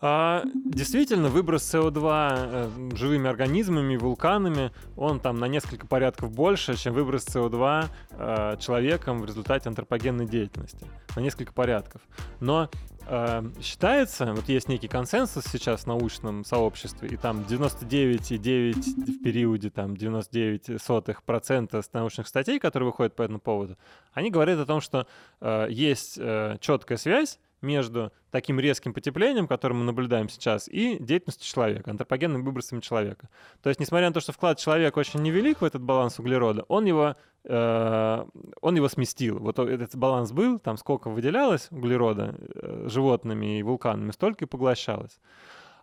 [0.00, 6.94] А, действительно, выброс СО2 э, живыми организмами, вулканами, он там на несколько порядков больше, чем
[6.94, 10.86] выброс СО2 э, человеком в результате антропогенной деятельности.
[11.16, 12.00] На несколько порядков.
[12.38, 12.70] Но
[13.08, 19.70] э, считается, вот есть некий консенсус сейчас в научном сообществе, и там 99,9 в периоде
[19.70, 23.76] там 99 сотых процента научных статей, которые выходят по этому поводу,
[24.12, 25.08] они говорят о том, что
[25.40, 31.46] э, есть э, четкая связь между таким резким потеплением, которое мы наблюдаем сейчас, и деятельностью
[31.46, 33.28] человека, антропогенными выбросами человека.
[33.62, 36.84] То есть, несмотря на то, что вклад человека очень невелик в этот баланс углерода, он
[36.84, 38.24] его, э,
[38.60, 39.38] он его сместил.
[39.38, 45.18] Вот этот баланс был, там сколько выделялось углерода э, животными и вулканами, столько и поглощалось.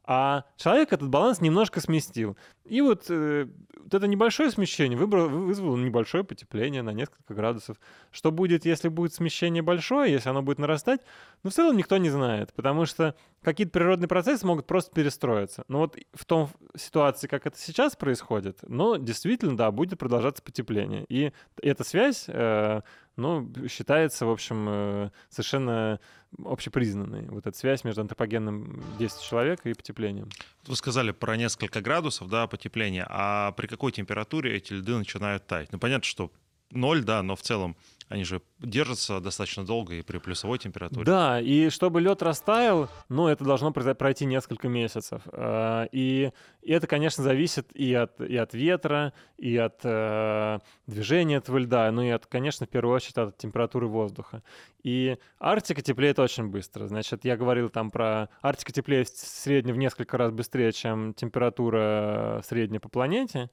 [0.07, 2.37] А человек этот баланс немножко сместил.
[2.63, 7.77] И вот, э, вот это небольшое смещение выбрало, вызвало небольшое потепление на несколько градусов.
[8.11, 11.01] Что будет, если будет смещение большое, если оно будет нарастать,
[11.43, 15.63] ну, в целом никто не знает, потому что какие-то природные процессы могут просто перестроиться.
[15.67, 21.05] Но вот в том ситуации, как это сейчас происходит, ну, действительно, да, будет продолжаться потепление.
[21.09, 22.81] И эта связь э,
[23.17, 25.99] ну, считается, в общем, э, совершенно
[26.43, 27.27] общепризнанной.
[27.29, 30.29] Вот эта связь между антропогенным действием человека и потеплением.
[30.67, 33.05] Вы сказали про несколько градусов, да, потепления.
[33.09, 35.71] А при какой температуре эти льды начинают таять?
[35.71, 36.31] Ну, понятно, что
[36.71, 37.75] ноль, да, но в целом
[38.07, 41.05] они же держатся достаточно долго и при плюсовой температуре.
[41.05, 45.23] Да, и чтобы лед растаял, ну, это должно пройти несколько месяцев.
[45.27, 51.57] А, и это, конечно, зависит и от, и от ветра, и от э, движения этого
[51.57, 54.43] льда, ну и, от, конечно, в первую очередь от температуры воздуха.
[54.83, 56.87] И Арктика теплеет очень быстро.
[56.87, 58.29] Значит, я говорил там про...
[58.43, 63.49] Арктика теплеет в среднем в несколько раз быстрее, чем температура средняя по планете,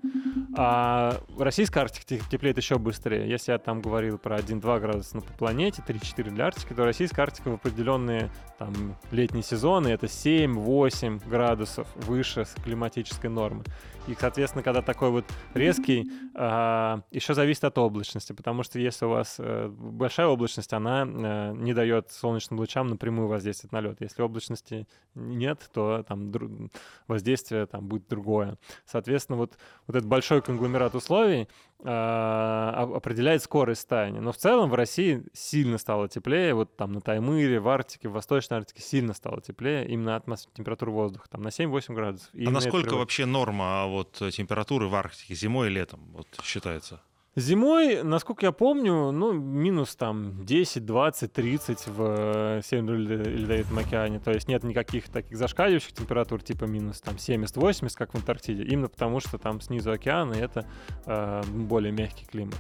[0.56, 3.28] а российская Арктика теплеет еще быстрее.
[3.28, 7.50] Если я там говорил про 1-2 градуса по планете, 3-4 для Арктики, то российская Арктика
[7.50, 13.64] в определенные там, летние сезоны это 7-8 градусов выше климатической нормы.
[14.08, 15.24] И, соответственно, когда такой вот
[15.54, 21.06] резкий, а, еще зависит от облачности, потому что если у вас э, большая облачность, она
[21.06, 23.98] э, не дает солнечным лучам напрямую воздействовать на лед.
[24.00, 26.32] Если облачности нет, то там
[27.06, 28.58] воздействие там будет другое.
[28.86, 31.48] Соответственно, вот, вот этот большой конгломерат условий,
[31.82, 34.20] определяет скорость таяния.
[34.20, 38.12] Но в целом в России сильно стало теплее, вот там на Таймыре, в Арктике, в
[38.12, 40.48] Восточной Арктике сильно стало теплее, именно атмос...
[40.54, 42.28] температура воздуха, там на 7-8 градусов.
[42.34, 47.00] И а насколько вообще норма а вот температуры в Арктике зимой и летом вот считается?
[47.34, 54.18] Зимой, насколько я помню, ну, минус там 10, 20, 30 в э, Северном Ледовитом океане.
[54.18, 58.64] То есть нет никаких таких зашкаливающих температур, типа минус там 70-80, как в Антарктиде.
[58.64, 60.66] Именно потому, что там снизу океана это
[61.06, 62.58] э, более мягкий климат.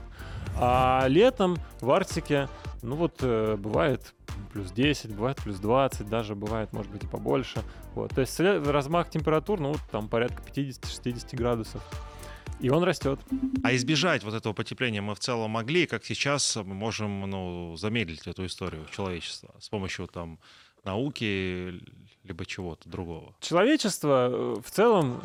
[0.58, 2.48] А летом в Арктике,
[2.80, 4.14] ну вот, э, бывает
[4.54, 7.60] плюс 10, бывает плюс 20, даже бывает, может быть, и побольше.
[7.94, 8.14] Вот.
[8.14, 11.82] То есть размах температур, ну, там порядка 50-60 градусов.
[12.62, 13.18] И он растет.
[13.64, 18.26] А избежать вот этого потепления мы в целом могли, как сейчас мы можем ну, замедлить
[18.26, 20.38] эту историю человечества с помощью там
[20.84, 21.80] науки,
[22.24, 23.34] либо чего-то другого.
[23.40, 25.20] Человечество э, в целом,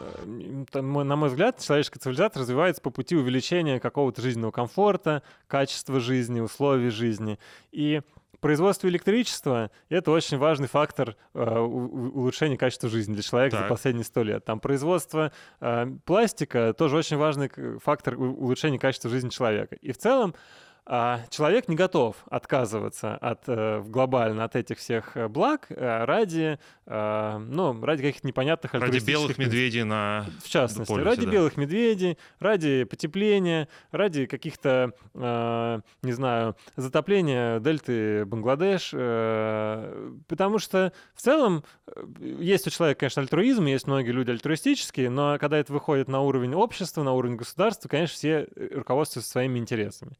[0.73, 6.39] э, на мой взгляд, человеческая цивилизация развивается по пути увеличения какого-то жизненного комфорта, качества жизни,
[6.39, 7.37] условий жизни.
[7.71, 8.01] И
[8.47, 13.65] производство электричества— это очень важный фактор э, улучшения качества жизни для человека так.
[13.65, 14.45] за последние сто лет.
[14.45, 17.51] Там производство э, пластика— тоже очень важный
[17.83, 19.75] фактор улучшения качества жизни человека.
[19.81, 20.33] И в целом
[20.89, 26.59] а человек не готов отказываться от, э, глобально от этих всех э, благ э, ради,
[26.85, 31.31] ну, ради каких-то непонятных Ради белых медведей на В частности, полюсе, ради да.
[31.33, 41.65] белых медведей, ради потепления, ради каких-то, не знаю, затопления дельты Бангладеш, потому что в целом
[42.21, 46.53] есть у человека, конечно, альтруизм, есть многие люди альтруистические, но когда это выходит на уровень
[46.53, 50.17] общества, на уровень государства, конечно, все руководствуются своими интересами.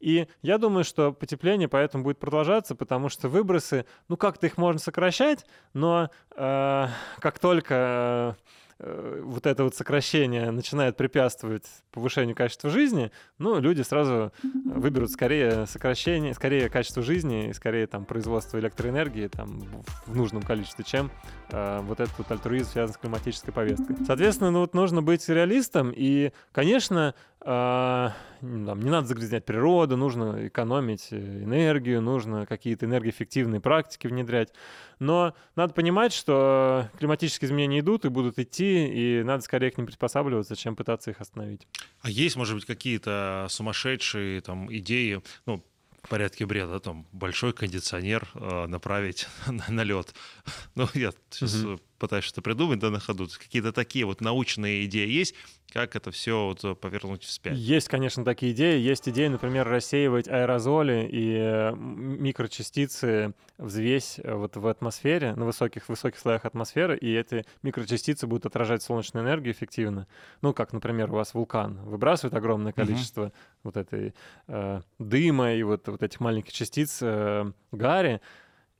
[0.00, 0.09] И
[0.42, 5.44] я думаю, что потепление поэтому будет продолжаться, потому что выбросы, ну как-то их можно сокращать,
[5.74, 6.86] но э,
[7.18, 8.36] как только
[8.78, 14.32] э, вот это вот сокращение начинает препятствовать повышению качества жизни, ну, люди сразу
[14.64, 19.62] выберут скорее сокращение, скорее качество жизни, скорее там производство электроэнергии там
[20.06, 21.10] в нужном количестве, чем
[21.50, 23.96] э, вот этот вот альтруизм связан с климатической повесткой.
[24.06, 31.08] Соответственно, ну вот нужно быть реалистом, и, конечно, там, не надо загрязнять природу, нужно экономить
[31.10, 34.52] э, энергию, нужно какие-то энергоэффективные практики внедрять.
[34.98, 39.86] Но надо понимать, что климатические изменения идут и будут идти, и надо скорее к ним
[39.86, 41.66] приспосабливаться, чем пытаться их остановить.
[42.02, 45.64] А есть, может быть, какие-то сумасшедшие там идеи, ну,
[46.02, 50.14] в порядке бреда, там большой кондиционер э, направить на, на лед.
[50.74, 51.80] Ну, я сейчас mm-hmm.
[52.00, 53.28] Пытаюсь что-то придумать, да, на ходу.
[53.38, 55.34] Какие-то такие вот научные идеи есть,
[55.72, 57.56] как это все вот э, повернуть вспять?
[57.56, 58.80] Есть, конечно, такие идеи.
[58.80, 65.88] Есть идеи, например, рассеивать аэрозоли и э, микрочастицы, взвесь э, вот в атмосфере, на высоких,
[65.88, 70.08] высоких слоях атмосферы, и эти микрочастицы будут отражать солнечную энергию эффективно.
[70.42, 73.32] Ну, как, например, у вас вулкан выбрасывает огромное количество uh-huh.
[73.62, 74.14] вот этой
[74.48, 78.20] э, дыма и вот, вот этих маленьких частиц э, гари,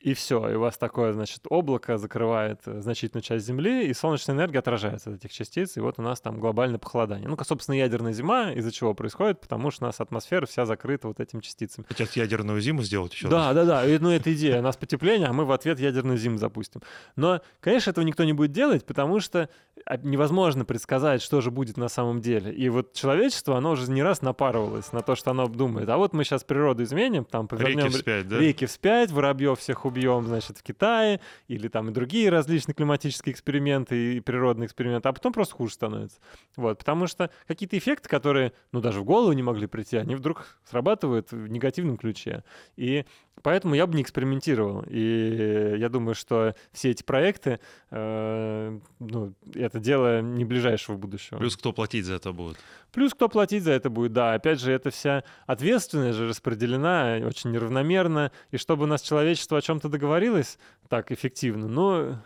[0.00, 4.34] и все, и у вас такое, значит, облако закрывает э, значительную часть Земли, и солнечная
[4.34, 7.28] энергия отражается от этих частиц, и вот у нас там глобальное похолодание.
[7.28, 9.40] Ну, собственно, ядерная зима из-за чего происходит?
[9.40, 11.84] Потому что у нас атмосфера вся закрыта вот этими частицами.
[11.86, 13.54] Хотят ядерную зиму сделать еще Да, раз.
[13.54, 14.60] да, да, и, ну, это идея.
[14.60, 16.80] У нас потепление, а мы в ответ ядерную зиму запустим.
[17.16, 19.50] Но, конечно, этого никто не будет делать, потому что
[19.84, 22.52] а, невозможно предсказать, что же будет на самом деле.
[22.52, 26.12] И вот человечество, оно уже не раз напарывалось на то, что оно думает, а вот
[26.12, 28.38] мы сейчас природу изменим, там, повернем реки вспять, да?
[28.38, 34.16] реки вспять, воробьев всех убьем, значит, в Китае, или там и другие различные климатические эксперименты
[34.16, 36.18] и природные эксперименты, а потом просто хуже становится.
[36.56, 40.58] Вот, потому что какие-то эффекты, которые, ну, даже в голову не могли прийти, они вдруг
[40.64, 42.44] срабатывают в негативном ключе.
[42.76, 43.04] И
[43.42, 44.84] поэтому я бы не экспериментировал.
[44.88, 51.38] И я думаю, что все эти проекты, э, ну, это дело не ближайшего будущего.
[51.38, 52.58] Плюс кто платить за это будет?
[52.92, 54.34] Плюс кто платить за это будет, да.
[54.34, 58.32] Опять же, эта вся ответственность же распределена очень неравномерно.
[58.50, 62.18] И чтобы у нас человечество о чем-то договорилось так эффективно, ну,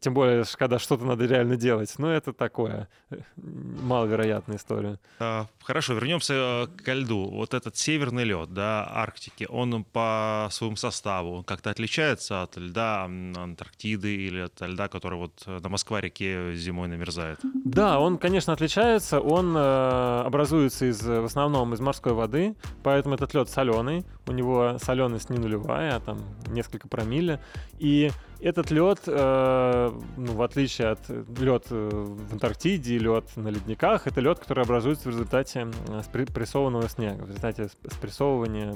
[0.00, 1.92] тем более, когда что-то надо реально делать.
[1.98, 4.98] Ну, это такое, э, маловероятная история.
[5.18, 7.28] А, хорошо, вернемся э, к льду.
[7.28, 14.14] Вот этот северный лед, да, Арктики, он по своему составу как-то отличается от льда Антарктиды
[14.14, 17.40] или от льда, который вот на Москва-реке зимой намерзает?
[17.64, 19.20] Да, он, конечно, отличается.
[19.20, 24.04] Он э, образуется из, в основном из морской воды, поэтому этот лед соленый.
[24.26, 27.40] У него соленость не нулевая, а там несколько промилле.
[27.78, 28.10] И
[28.42, 34.20] этот лед, э, ну, в отличие от лед э, в Антарктиде лед на ледниках, это
[34.20, 35.68] лед, который образуется в результате
[36.02, 38.74] спрессованного снега, в результате спрессовывания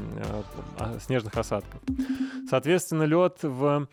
[0.78, 1.80] э, снежных осадков.
[2.48, 3.88] Соответственно, лед в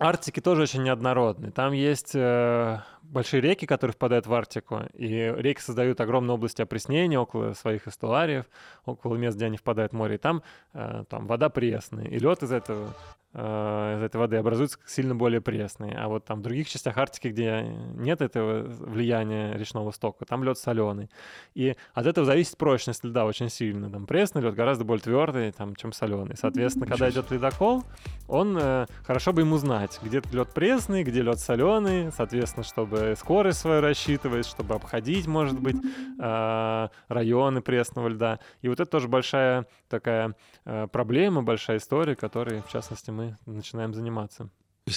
[0.00, 1.50] Арктике тоже очень неоднородный.
[1.50, 7.18] Там есть э, большие реки, которые впадают в Арктику, и реки создают огромные области опреснения
[7.18, 8.46] около своих эстуариев,
[8.86, 12.42] около мест, где они впадают в море, и там, э, там вода пресная, и лед
[12.42, 12.94] из этого
[13.29, 15.96] Э, из этой воды образуются сильно более пресные.
[15.96, 17.62] А вот там в других частях Арктики, где
[17.94, 21.10] нет этого влияния речного стока, там лед соленый.
[21.54, 23.88] И от этого зависит прочность льда очень сильно.
[23.88, 26.36] Там пресный лед гораздо более твердый, там, чем соленый.
[26.36, 27.84] Соответственно, когда идет ледокол,
[28.26, 33.60] он э, хорошо бы ему знать, где лед пресный, где лед соленый, соответственно, чтобы скорость
[33.60, 35.76] свою рассчитывать, чтобы обходить, может быть,
[36.18, 38.40] э, районы пресного льда.
[38.62, 43.94] И вот это тоже большая такая э, проблема, большая история, которой, в частности, мы начинаем
[43.94, 44.50] заниматься.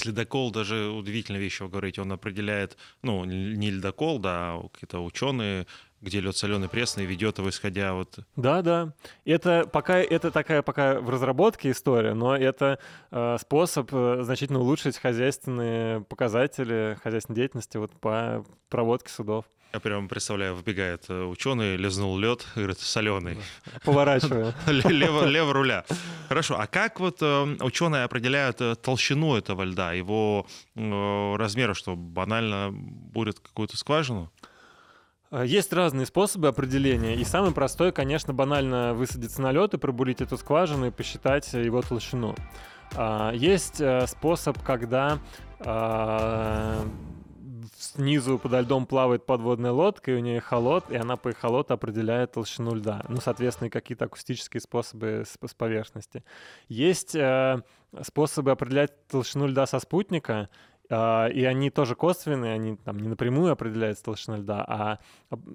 [0.06, 5.68] Ледокол, даже удивительная вещь, вы говорите, он определяет, ну, не ледокол, да, а какие-то ученые,
[6.02, 8.20] где лед соленый пресный ведет его исходя вот.
[8.36, 8.94] Да, да.
[9.26, 12.80] Это пока это такая пока в разработке история, но это
[13.12, 19.46] э, способ э, значительно улучшить хозяйственные показатели хозяйственной деятельности вот по проводке судов.
[19.74, 23.40] Я прямо представляю, вбегает э, ученый, лизнул лед, говорит, соленый.
[23.84, 24.54] Поворачиваю.
[24.68, 25.84] Лево, лево руля.
[26.30, 30.46] Хорошо, а как вот э, ученые определяют э, толщину этого льда, его
[30.76, 34.32] размеры, что банально будет какую-то скважину?
[35.32, 40.38] Есть разные способы определения, и самый простой, конечно, банально высадиться на лед и пробурить эту
[40.38, 42.36] скважину и посчитать его толщину.
[42.96, 45.18] А, есть способ, когда
[45.62, 46.88] а,
[47.78, 52.34] снизу подо льдом плавает подводная лодка, и у нее холод, и она по эхолоту определяет
[52.34, 53.04] толщину льда.
[53.10, 56.24] Ну, соответственно, какие-то акустические способы с, с поверхности.
[56.68, 57.62] Есть э,
[58.02, 60.50] способы определять толщину льда со спутника,
[60.90, 65.00] э, и они тоже косвенные, они там не напрямую определяются толщина льда, а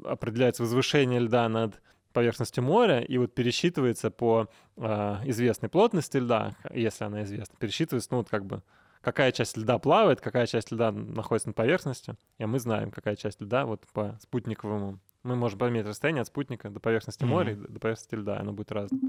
[0.04, 1.80] определяется возвышение льда над
[2.12, 8.18] поверхностью моря, и вот пересчитывается по э, известной плотности льда, если она известна, пересчитывается, ну,
[8.18, 8.62] вот как бы
[9.00, 13.40] какая часть льда плавает, какая часть льда находится на поверхности, и мы знаем, какая часть
[13.40, 14.98] льда вот по спутниковому.
[15.24, 17.26] Мы можем померить расстояние от спутника до поверхности mm-hmm.
[17.26, 19.00] моря, до поверхности льда, оно будет разным.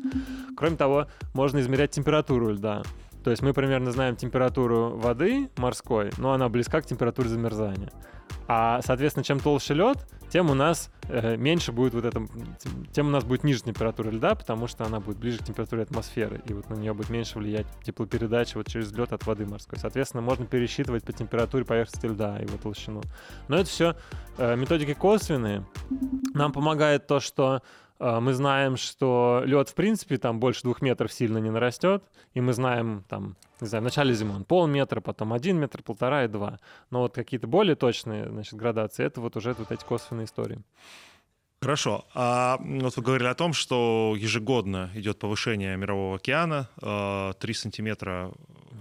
[0.58, 2.84] Кроме того, можно измерять температуру льда.
[3.24, 7.92] То есть мы примерно знаем температуру воды морской, но она близка к температуре замерзания.
[8.48, 12.26] А, соответственно, чем толще лед, тем у нас э, меньше будет вот это,
[12.92, 16.42] тем у нас будет ниже температура льда, потому что она будет ближе к температуре атмосферы,
[16.48, 19.78] и вот на нее будет меньше влиять теплопередача вот через лед от воды морской.
[19.78, 23.02] Соответственно, можно пересчитывать по температуре поверхности льда его толщину.
[23.48, 23.96] Но это все
[24.38, 25.66] э, методики косвенные.
[26.34, 27.62] Нам помогает то, что
[28.00, 32.54] мы знаем, что лед, в принципе, там больше двух метров сильно не нарастет, и мы
[32.54, 36.60] знаем, там, не знаю, в начале зимы он полметра, потом один метр, полтора и два.
[36.92, 40.62] Но вот какие-то более точные, значит, градации, это вот уже вот эти косвенные истории.
[41.62, 42.06] Хорошо.
[42.14, 48.32] А вот вы говорили о том, что ежегодно идет повышение мирового океана, 3 а, сантиметра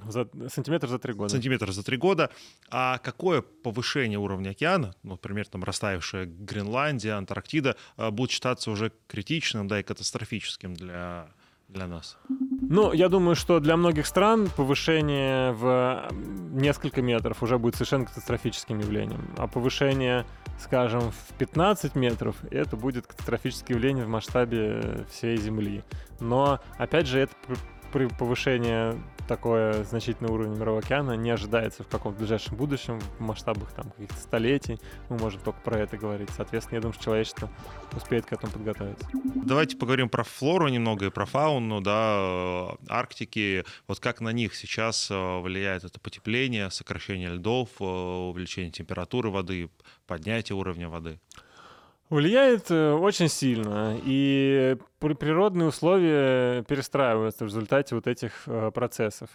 [0.09, 1.31] за, сантиметр за три года.
[1.31, 2.31] Сантиметр за три года.
[2.71, 8.93] А какое повышение уровня океана, ну, например, там растаявшая Гренландия, Антарктида, а, будет считаться уже
[9.07, 11.29] критичным, да, и катастрофическим для,
[11.69, 12.19] для нас?
[12.71, 16.09] Ну, я думаю, что для многих стран повышение в
[16.53, 19.31] несколько метров уже будет совершенно катастрофическим явлением.
[19.39, 20.27] А повышение,
[20.59, 25.83] скажем, в 15 метров, это будет катастрофическое явление в масштабе всей Земли.
[26.21, 27.33] Но, опять же, это
[27.93, 28.95] при повышении
[29.28, 34.16] такое значительный уровень мирового океана не ожидается в каком-то ближайшем будущем, в масштабах там каких-то
[34.16, 34.80] столетий.
[35.11, 36.30] Мы можем только про это говорить.
[36.34, 37.51] Соответственно, я думаю, что человечество
[37.95, 39.07] успеет к этому подготовиться.
[39.34, 43.64] Давайте поговорим про флору немного и про фауну, да, э, Арктики.
[43.86, 49.70] Вот как на них сейчас э, влияет это потепление, сокращение льдов, э, увеличение температуры воды,
[50.07, 51.20] поднятие уровня воды?
[52.11, 59.29] Влияет очень сильно, и природные условия перестраиваются в результате вот этих процессов.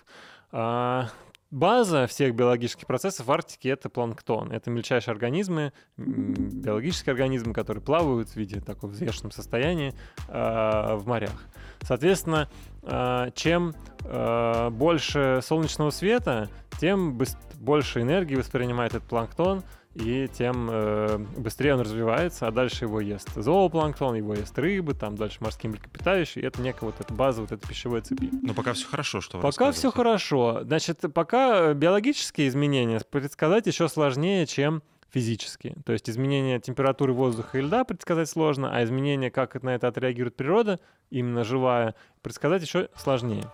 [0.51, 1.09] А,
[1.53, 4.51] база всех биологических процессов в Арктике— это планктон.
[4.51, 9.93] Это мельчайшие организмы, биологические организмы, которые плавают в виде такого взвешенном состоянии
[10.27, 11.45] э, в морях.
[11.81, 12.49] Соответственно,
[12.81, 16.49] э, чем э, больше солнечного света,
[16.79, 17.19] тем
[17.59, 19.63] больше энергии воспринимает этот планктон—
[19.95, 25.15] и тем э, быстрее он развивается, а дальше его ест зоопланктон, его ест рыбы, там
[25.15, 28.29] дальше морские млекопитающие, и это некая вот эта база вот этой пищевой цепи.
[28.41, 30.61] Но пока все хорошо, что вы Пока все хорошо.
[30.63, 34.81] Значит, пока биологические изменения предсказать еще сложнее, чем
[35.11, 35.75] физические.
[35.85, 40.35] То есть изменение температуры воздуха и льда предсказать сложно, а изменение, как на это отреагирует
[40.35, 40.79] природа,
[41.11, 43.45] именно живая, предсказать еще сложнее.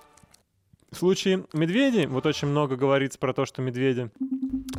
[0.92, 4.10] В случае медведей, вот очень много говорится про то, что медведи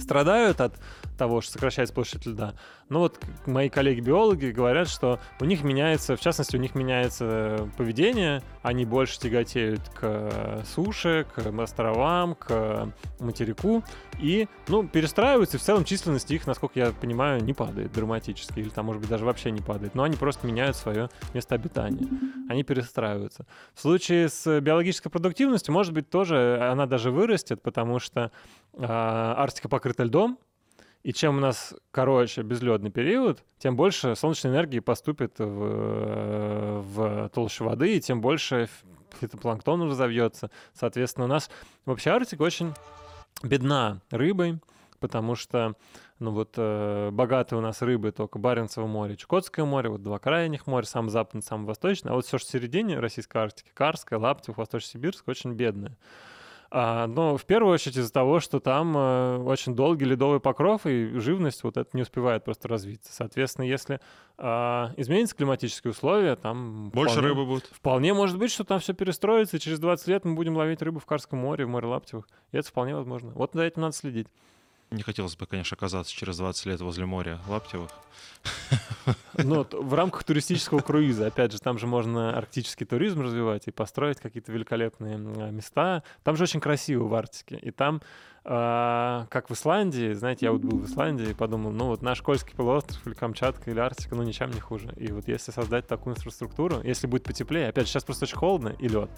[0.01, 0.75] страдают от
[1.21, 2.55] того, что сокращается площадь льда.
[2.89, 8.43] Но вот мои коллеги-биологи говорят, что у них меняется, в частности, у них меняется поведение,
[8.63, 13.85] они больше тяготеют к суше, к островам, к материку,
[14.19, 18.71] и, ну, перестраиваются, и в целом численность их, насколько я понимаю, не падает драматически, или
[18.71, 22.09] там, может быть, даже вообще не падает, но они просто меняют свое место обитания,
[22.49, 23.45] они перестраиваются.
[23.75, 28.33] В случае с биологической продуктивностью, может быть, тоже она даже вырастет, потому что
[28.73, 30.39] э, Арктика покрыта льдом,
[31.03, 37.65] и чем у нас короче безледный период, тем больше солнечной энергии поступит в, в толщу
[37.65, 38.69] воды, и тем больше
[39.21, 40.51] фитопланктон разовьется.
[40.73, 41.51] Соответственно, у нас
[41.87, 42.75] вообще Арктика очень
[43.43, 44.59] бедна рыбой,
[44.99, 45.75] потому что
[46.19, 50.67] ну вот э, богатые у нас рыбы только Баренцево море, Чукотское море, вот два крайних
[50.67, 54.59] моря, сам западный, сам восточный, а вот все, что в середине Российской Арктики, Карская, Лаптев,
[54.59, 55.97] Восточно-Сибирск, очень бедное.
[56.73, 61.19] А, но в первую очередь из-за того, что там э, очень долгий ледовый покров, и
[61.19, 63.13] живность вот это не успевает просто развиться.
[63.13, 64.01] Соответственно, если
[64.39, 64.45] э,
[64.97, 66.91] изменятся климатические условия, там...
[66.91, 67.67] Больше вполне, рыбы будет.
[67.73, 71.01] Вполне может быть, что там все перестроится, и через 20 лет мы будем ловить рыбу
[71.01, 72.29] в Карском море, в море Лаптевых.
[72.53, 73.33] И это вполне возможно.
[73.35, 74.29] Вот за этим надо следить.
[74.93, 77.91] Не хотелось бы, конечно, оказаться через 20 лет возле моря Лаптевых.
[79.35, 84.21] Ну, в рамках туристического круиза, опять же, там же можно арктический туризм развивать и построить
[84.21, 86.03] какие-то великолепные места.
[86.25, 87.57] Там же очень красиво в Арктике.
[87.57, 88.01] И там
[88.43, 92.23] а, как в Исландии, знаете, я вот был в Исландии и подумал, ну вот наш
[92.23, 94.95] Кольский полуостров или Камчатка или Арктика, ну ничем не хуже.
[94.97, 98.75] И вот если создать такую инфраструктуру, если будет потеплее, опять же, сейчас просто очень холодно
[98.79, 99.11] и лед,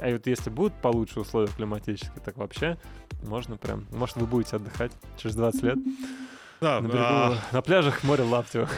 [0.00, 2.78] а вот если будут получше условия климатические, так вообще
[3.22, 5.78] можно прям, может вы будете отдыхать через 20 лет
[6.60, 7.38] да, на, берегу, а...
[7.52, 8.68] на пляжах моря Лаптева.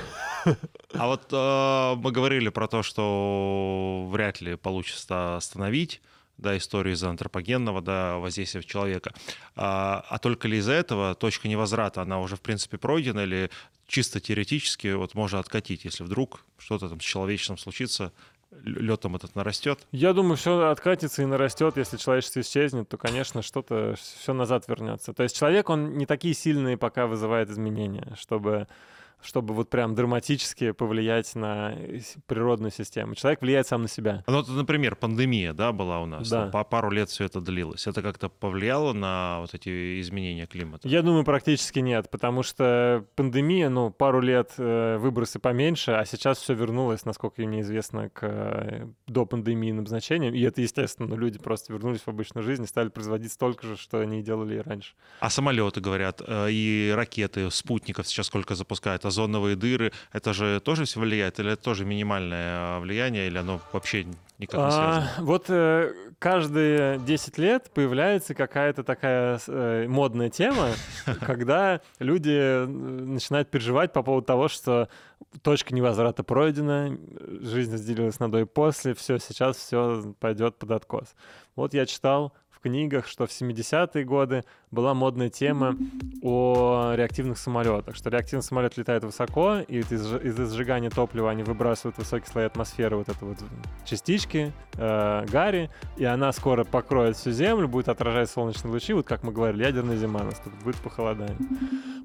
[0.94, 6.02] А вот э, мы говорили про то, что вряд ли получится остановить
[6.36, 9.12] да, историю из-за антропогенного да, воздействия человека.
[9.54, 13.50] А, а только ли из-за этого точка невозврата, она уже, в принципе, пройдена, или
[13.86, 18.12] чисто теоретически вот можно откатить, если вдруг что-то там с человечеством случится,
[18.64, 19.86] летом этот нарастет?
[19.92, 21.76] Я думаю, все откатится и нарастет.
[21.76, 25.12] Если человечество исчезнет, то, конечно, что-то все назад вернется.
[25.12, 28.68] То есть человек, он не такие сильные пока вызывает изменения, чтобы
[29.22, 31.74] чтобы вот прям драматически повлиять на
[32.26, 33.14] природную систему.
[33.14, 34.24] Человек влияет сам на себя.
[34.26, 36.28] Ну, вот, например, пандемия, да, была у нас.
[36.28, 36.46] Да.
[36.46, 37.86] По пару лет все это длилось.
[37.86, 40.88] Это как-то повлияло на вот эти изменения климата?
[40.88, 46.38] Я думаю, практически нет, потому что пандемия, ну, пару лет э, выбросы поменьше, а сейчас
[46.38, 50.34] все вернулось, насколько мне известно, к э, до пандемийным значениям.
[50.34, 53.76] И это, естественно, ну, люди просто вернулись в обычную жизнь и стали производить столько же,
[53.76, 54.94] что они делали и раньше.
[55.20, 60.84] А самолеты, говорят, э, и ракеты, спутников сейчас сколько запускают, озоновые дыры, это же тоже
[60.84, 64.04] все влияет, или это тоже минимальное а, влияние, или оно вообще
[64.38, 65.10] никак не связано?
[65.16, 70.70] А, вот э, каждые 10 лет появляется какая-то такая э, модная тема,
[71.20, 74.88] когда люди начинают переживать по поводу того, что
[75.42, 76.98] точка невозврата пройдена,
[77.40, 81.14] жизнь разделилась на до и после, все, сейчас все пойдет под откос.
[81.54, 82.32] Вот я читал
[82.62, 85.76] книгах, что в 70-е годы была модная тема
[86.22, 91.98] о реактивных самолетах, что реактивный самолет летает высоко, и из-за из сжигания топлива они выбрасывают
[91.98, 93.38] высокие слои атмосферы вот это вот
[93.84, 99.22] частички, э, гари, и она скоро покроет всю Землю, будет отражать солнечные лучи, вот как
[99.22, 101.36] мы говорили, ядерная зима наступит, будет похолодание.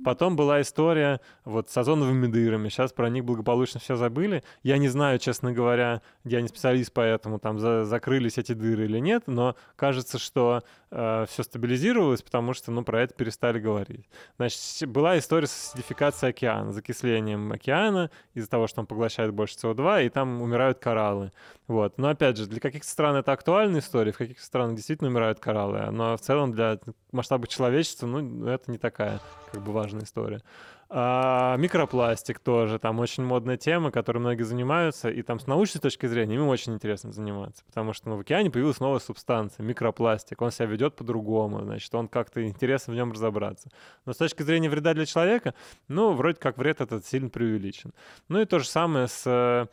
[0.04, 2.70] Потом была история вот с озоновыми дырами.
[2.70, 4.44] Сейчас про них благополучно все забыли.
[4.64, 9.00] Я не знаю, честно говоря, я не специалист, поэтому там за закрылись эти дыры или
[9.00, 10.47] нет, но кажется, что
[10.92, 14.10] э, все стабилизировалось, потому что, ну, про это перестали говорить.
[14.38, 20.06] Значит, была история с асидификацией океана, закислением океана из-за того, что он поглощает больше СО2,
[20.06, 21.32] и там умирают кораллы.
[21.68, 21.98] Вот.
[21.98, 25.92] Но, опять же, для каких-то стран это актуальная история, в каких-то странах действительно умирают кораллы,
[25.92, 26.80] но в целом для
[27.12, 29.20] масштаба человечества, ну, это не такая
[29.52, 30.42] как бы важная история.
[30.90, 36.06] А, микропластик тоже, там очень модная тема, которой многие занимаются, и там с научной точки
[36.06, 40.52] зрения им очень интересно заниматься, потому что ну, в океане появилась новая субстанция, микропластик, он
[40.52, 43.70] себя ведет по-другому, значит, он как-то интересно в нем разобраться.
[44.06, 45.54] Но с точки зрения вреда для человека,
[45.90, 47.94] ну, вроде как вред этот сильно преувеличен.
[48.30, 49.70] Ну и то же самое с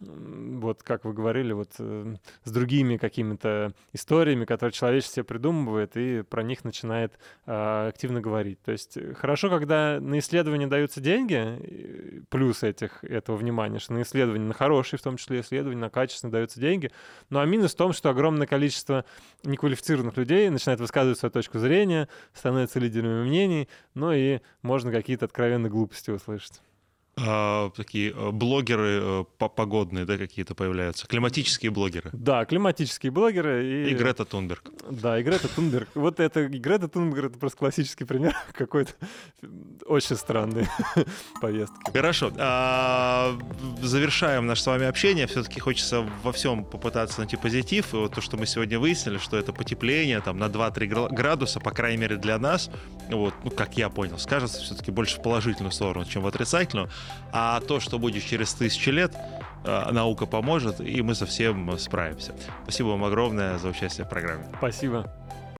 [0.00, 6.22] вот как вы говорили, вот э, с другими какими-то историями, которые человечество себе придумывает и
[6.22, 8.62] про них начинает э, активно говорить.
[8.62, 14.02] То есть э, хорошо, когда на исследования даются деньги, плюс этих, этого внимания, что на
[14.02, 16.92] исследования, на хорошие в том числе исследования, на качественные даются деньги.
[17.30, 19.04] Ну а минус в том, что огромное количество
[19.42, 25.70] неквалифицированных людей начинает высказывать свою точку зрения, становятся лидерами мнений, ну и можно какие-то откровенные
[25.70, 26.60] глупости услышать
[27.20, 32.10] а, такие э, блогеры э, погодные, да, какие-то появляются, климатические блогеры.
[32.12, 33.64] Да, климатические блогеры.
[33.64, 34.70] И, и Грета Тунберг.
[34.90, 35.88] Да, и Грета Тунберг.
[35.94, 38.92] Вот это, Грета Тунберг, это просто классический пример какой-то
[39.86, 40.68] очень странной
[41.40, 41.90] поездки.
[41.92, 42.32] Хорошо.
[42.38, 43.36] А,
[43.82, 45.26] завершаем наше с вами общение.
[45.26, 47.94] Все-таки хочется во всем попытаться найти позитив.
[47.94, 51.70] И вот то, что мы сегодня выяснили, что это потепление там на 2-3 градуса, по
[51.70, 52.70] крайней мере для нас,
[53.10, 56.90] вот, ну, как я понял, скажется все-таки больше в положительную сторону, чем в отрицательную.
[57.32, 59.14] А то, что будет через тысячи лет,
[59.64, 62.34] э, наука поможет, и мы совсем справимся.
[62.62, 64.44] Спасибо вам огромное за участие в программе.
[64.58, 65.12] Спасибо.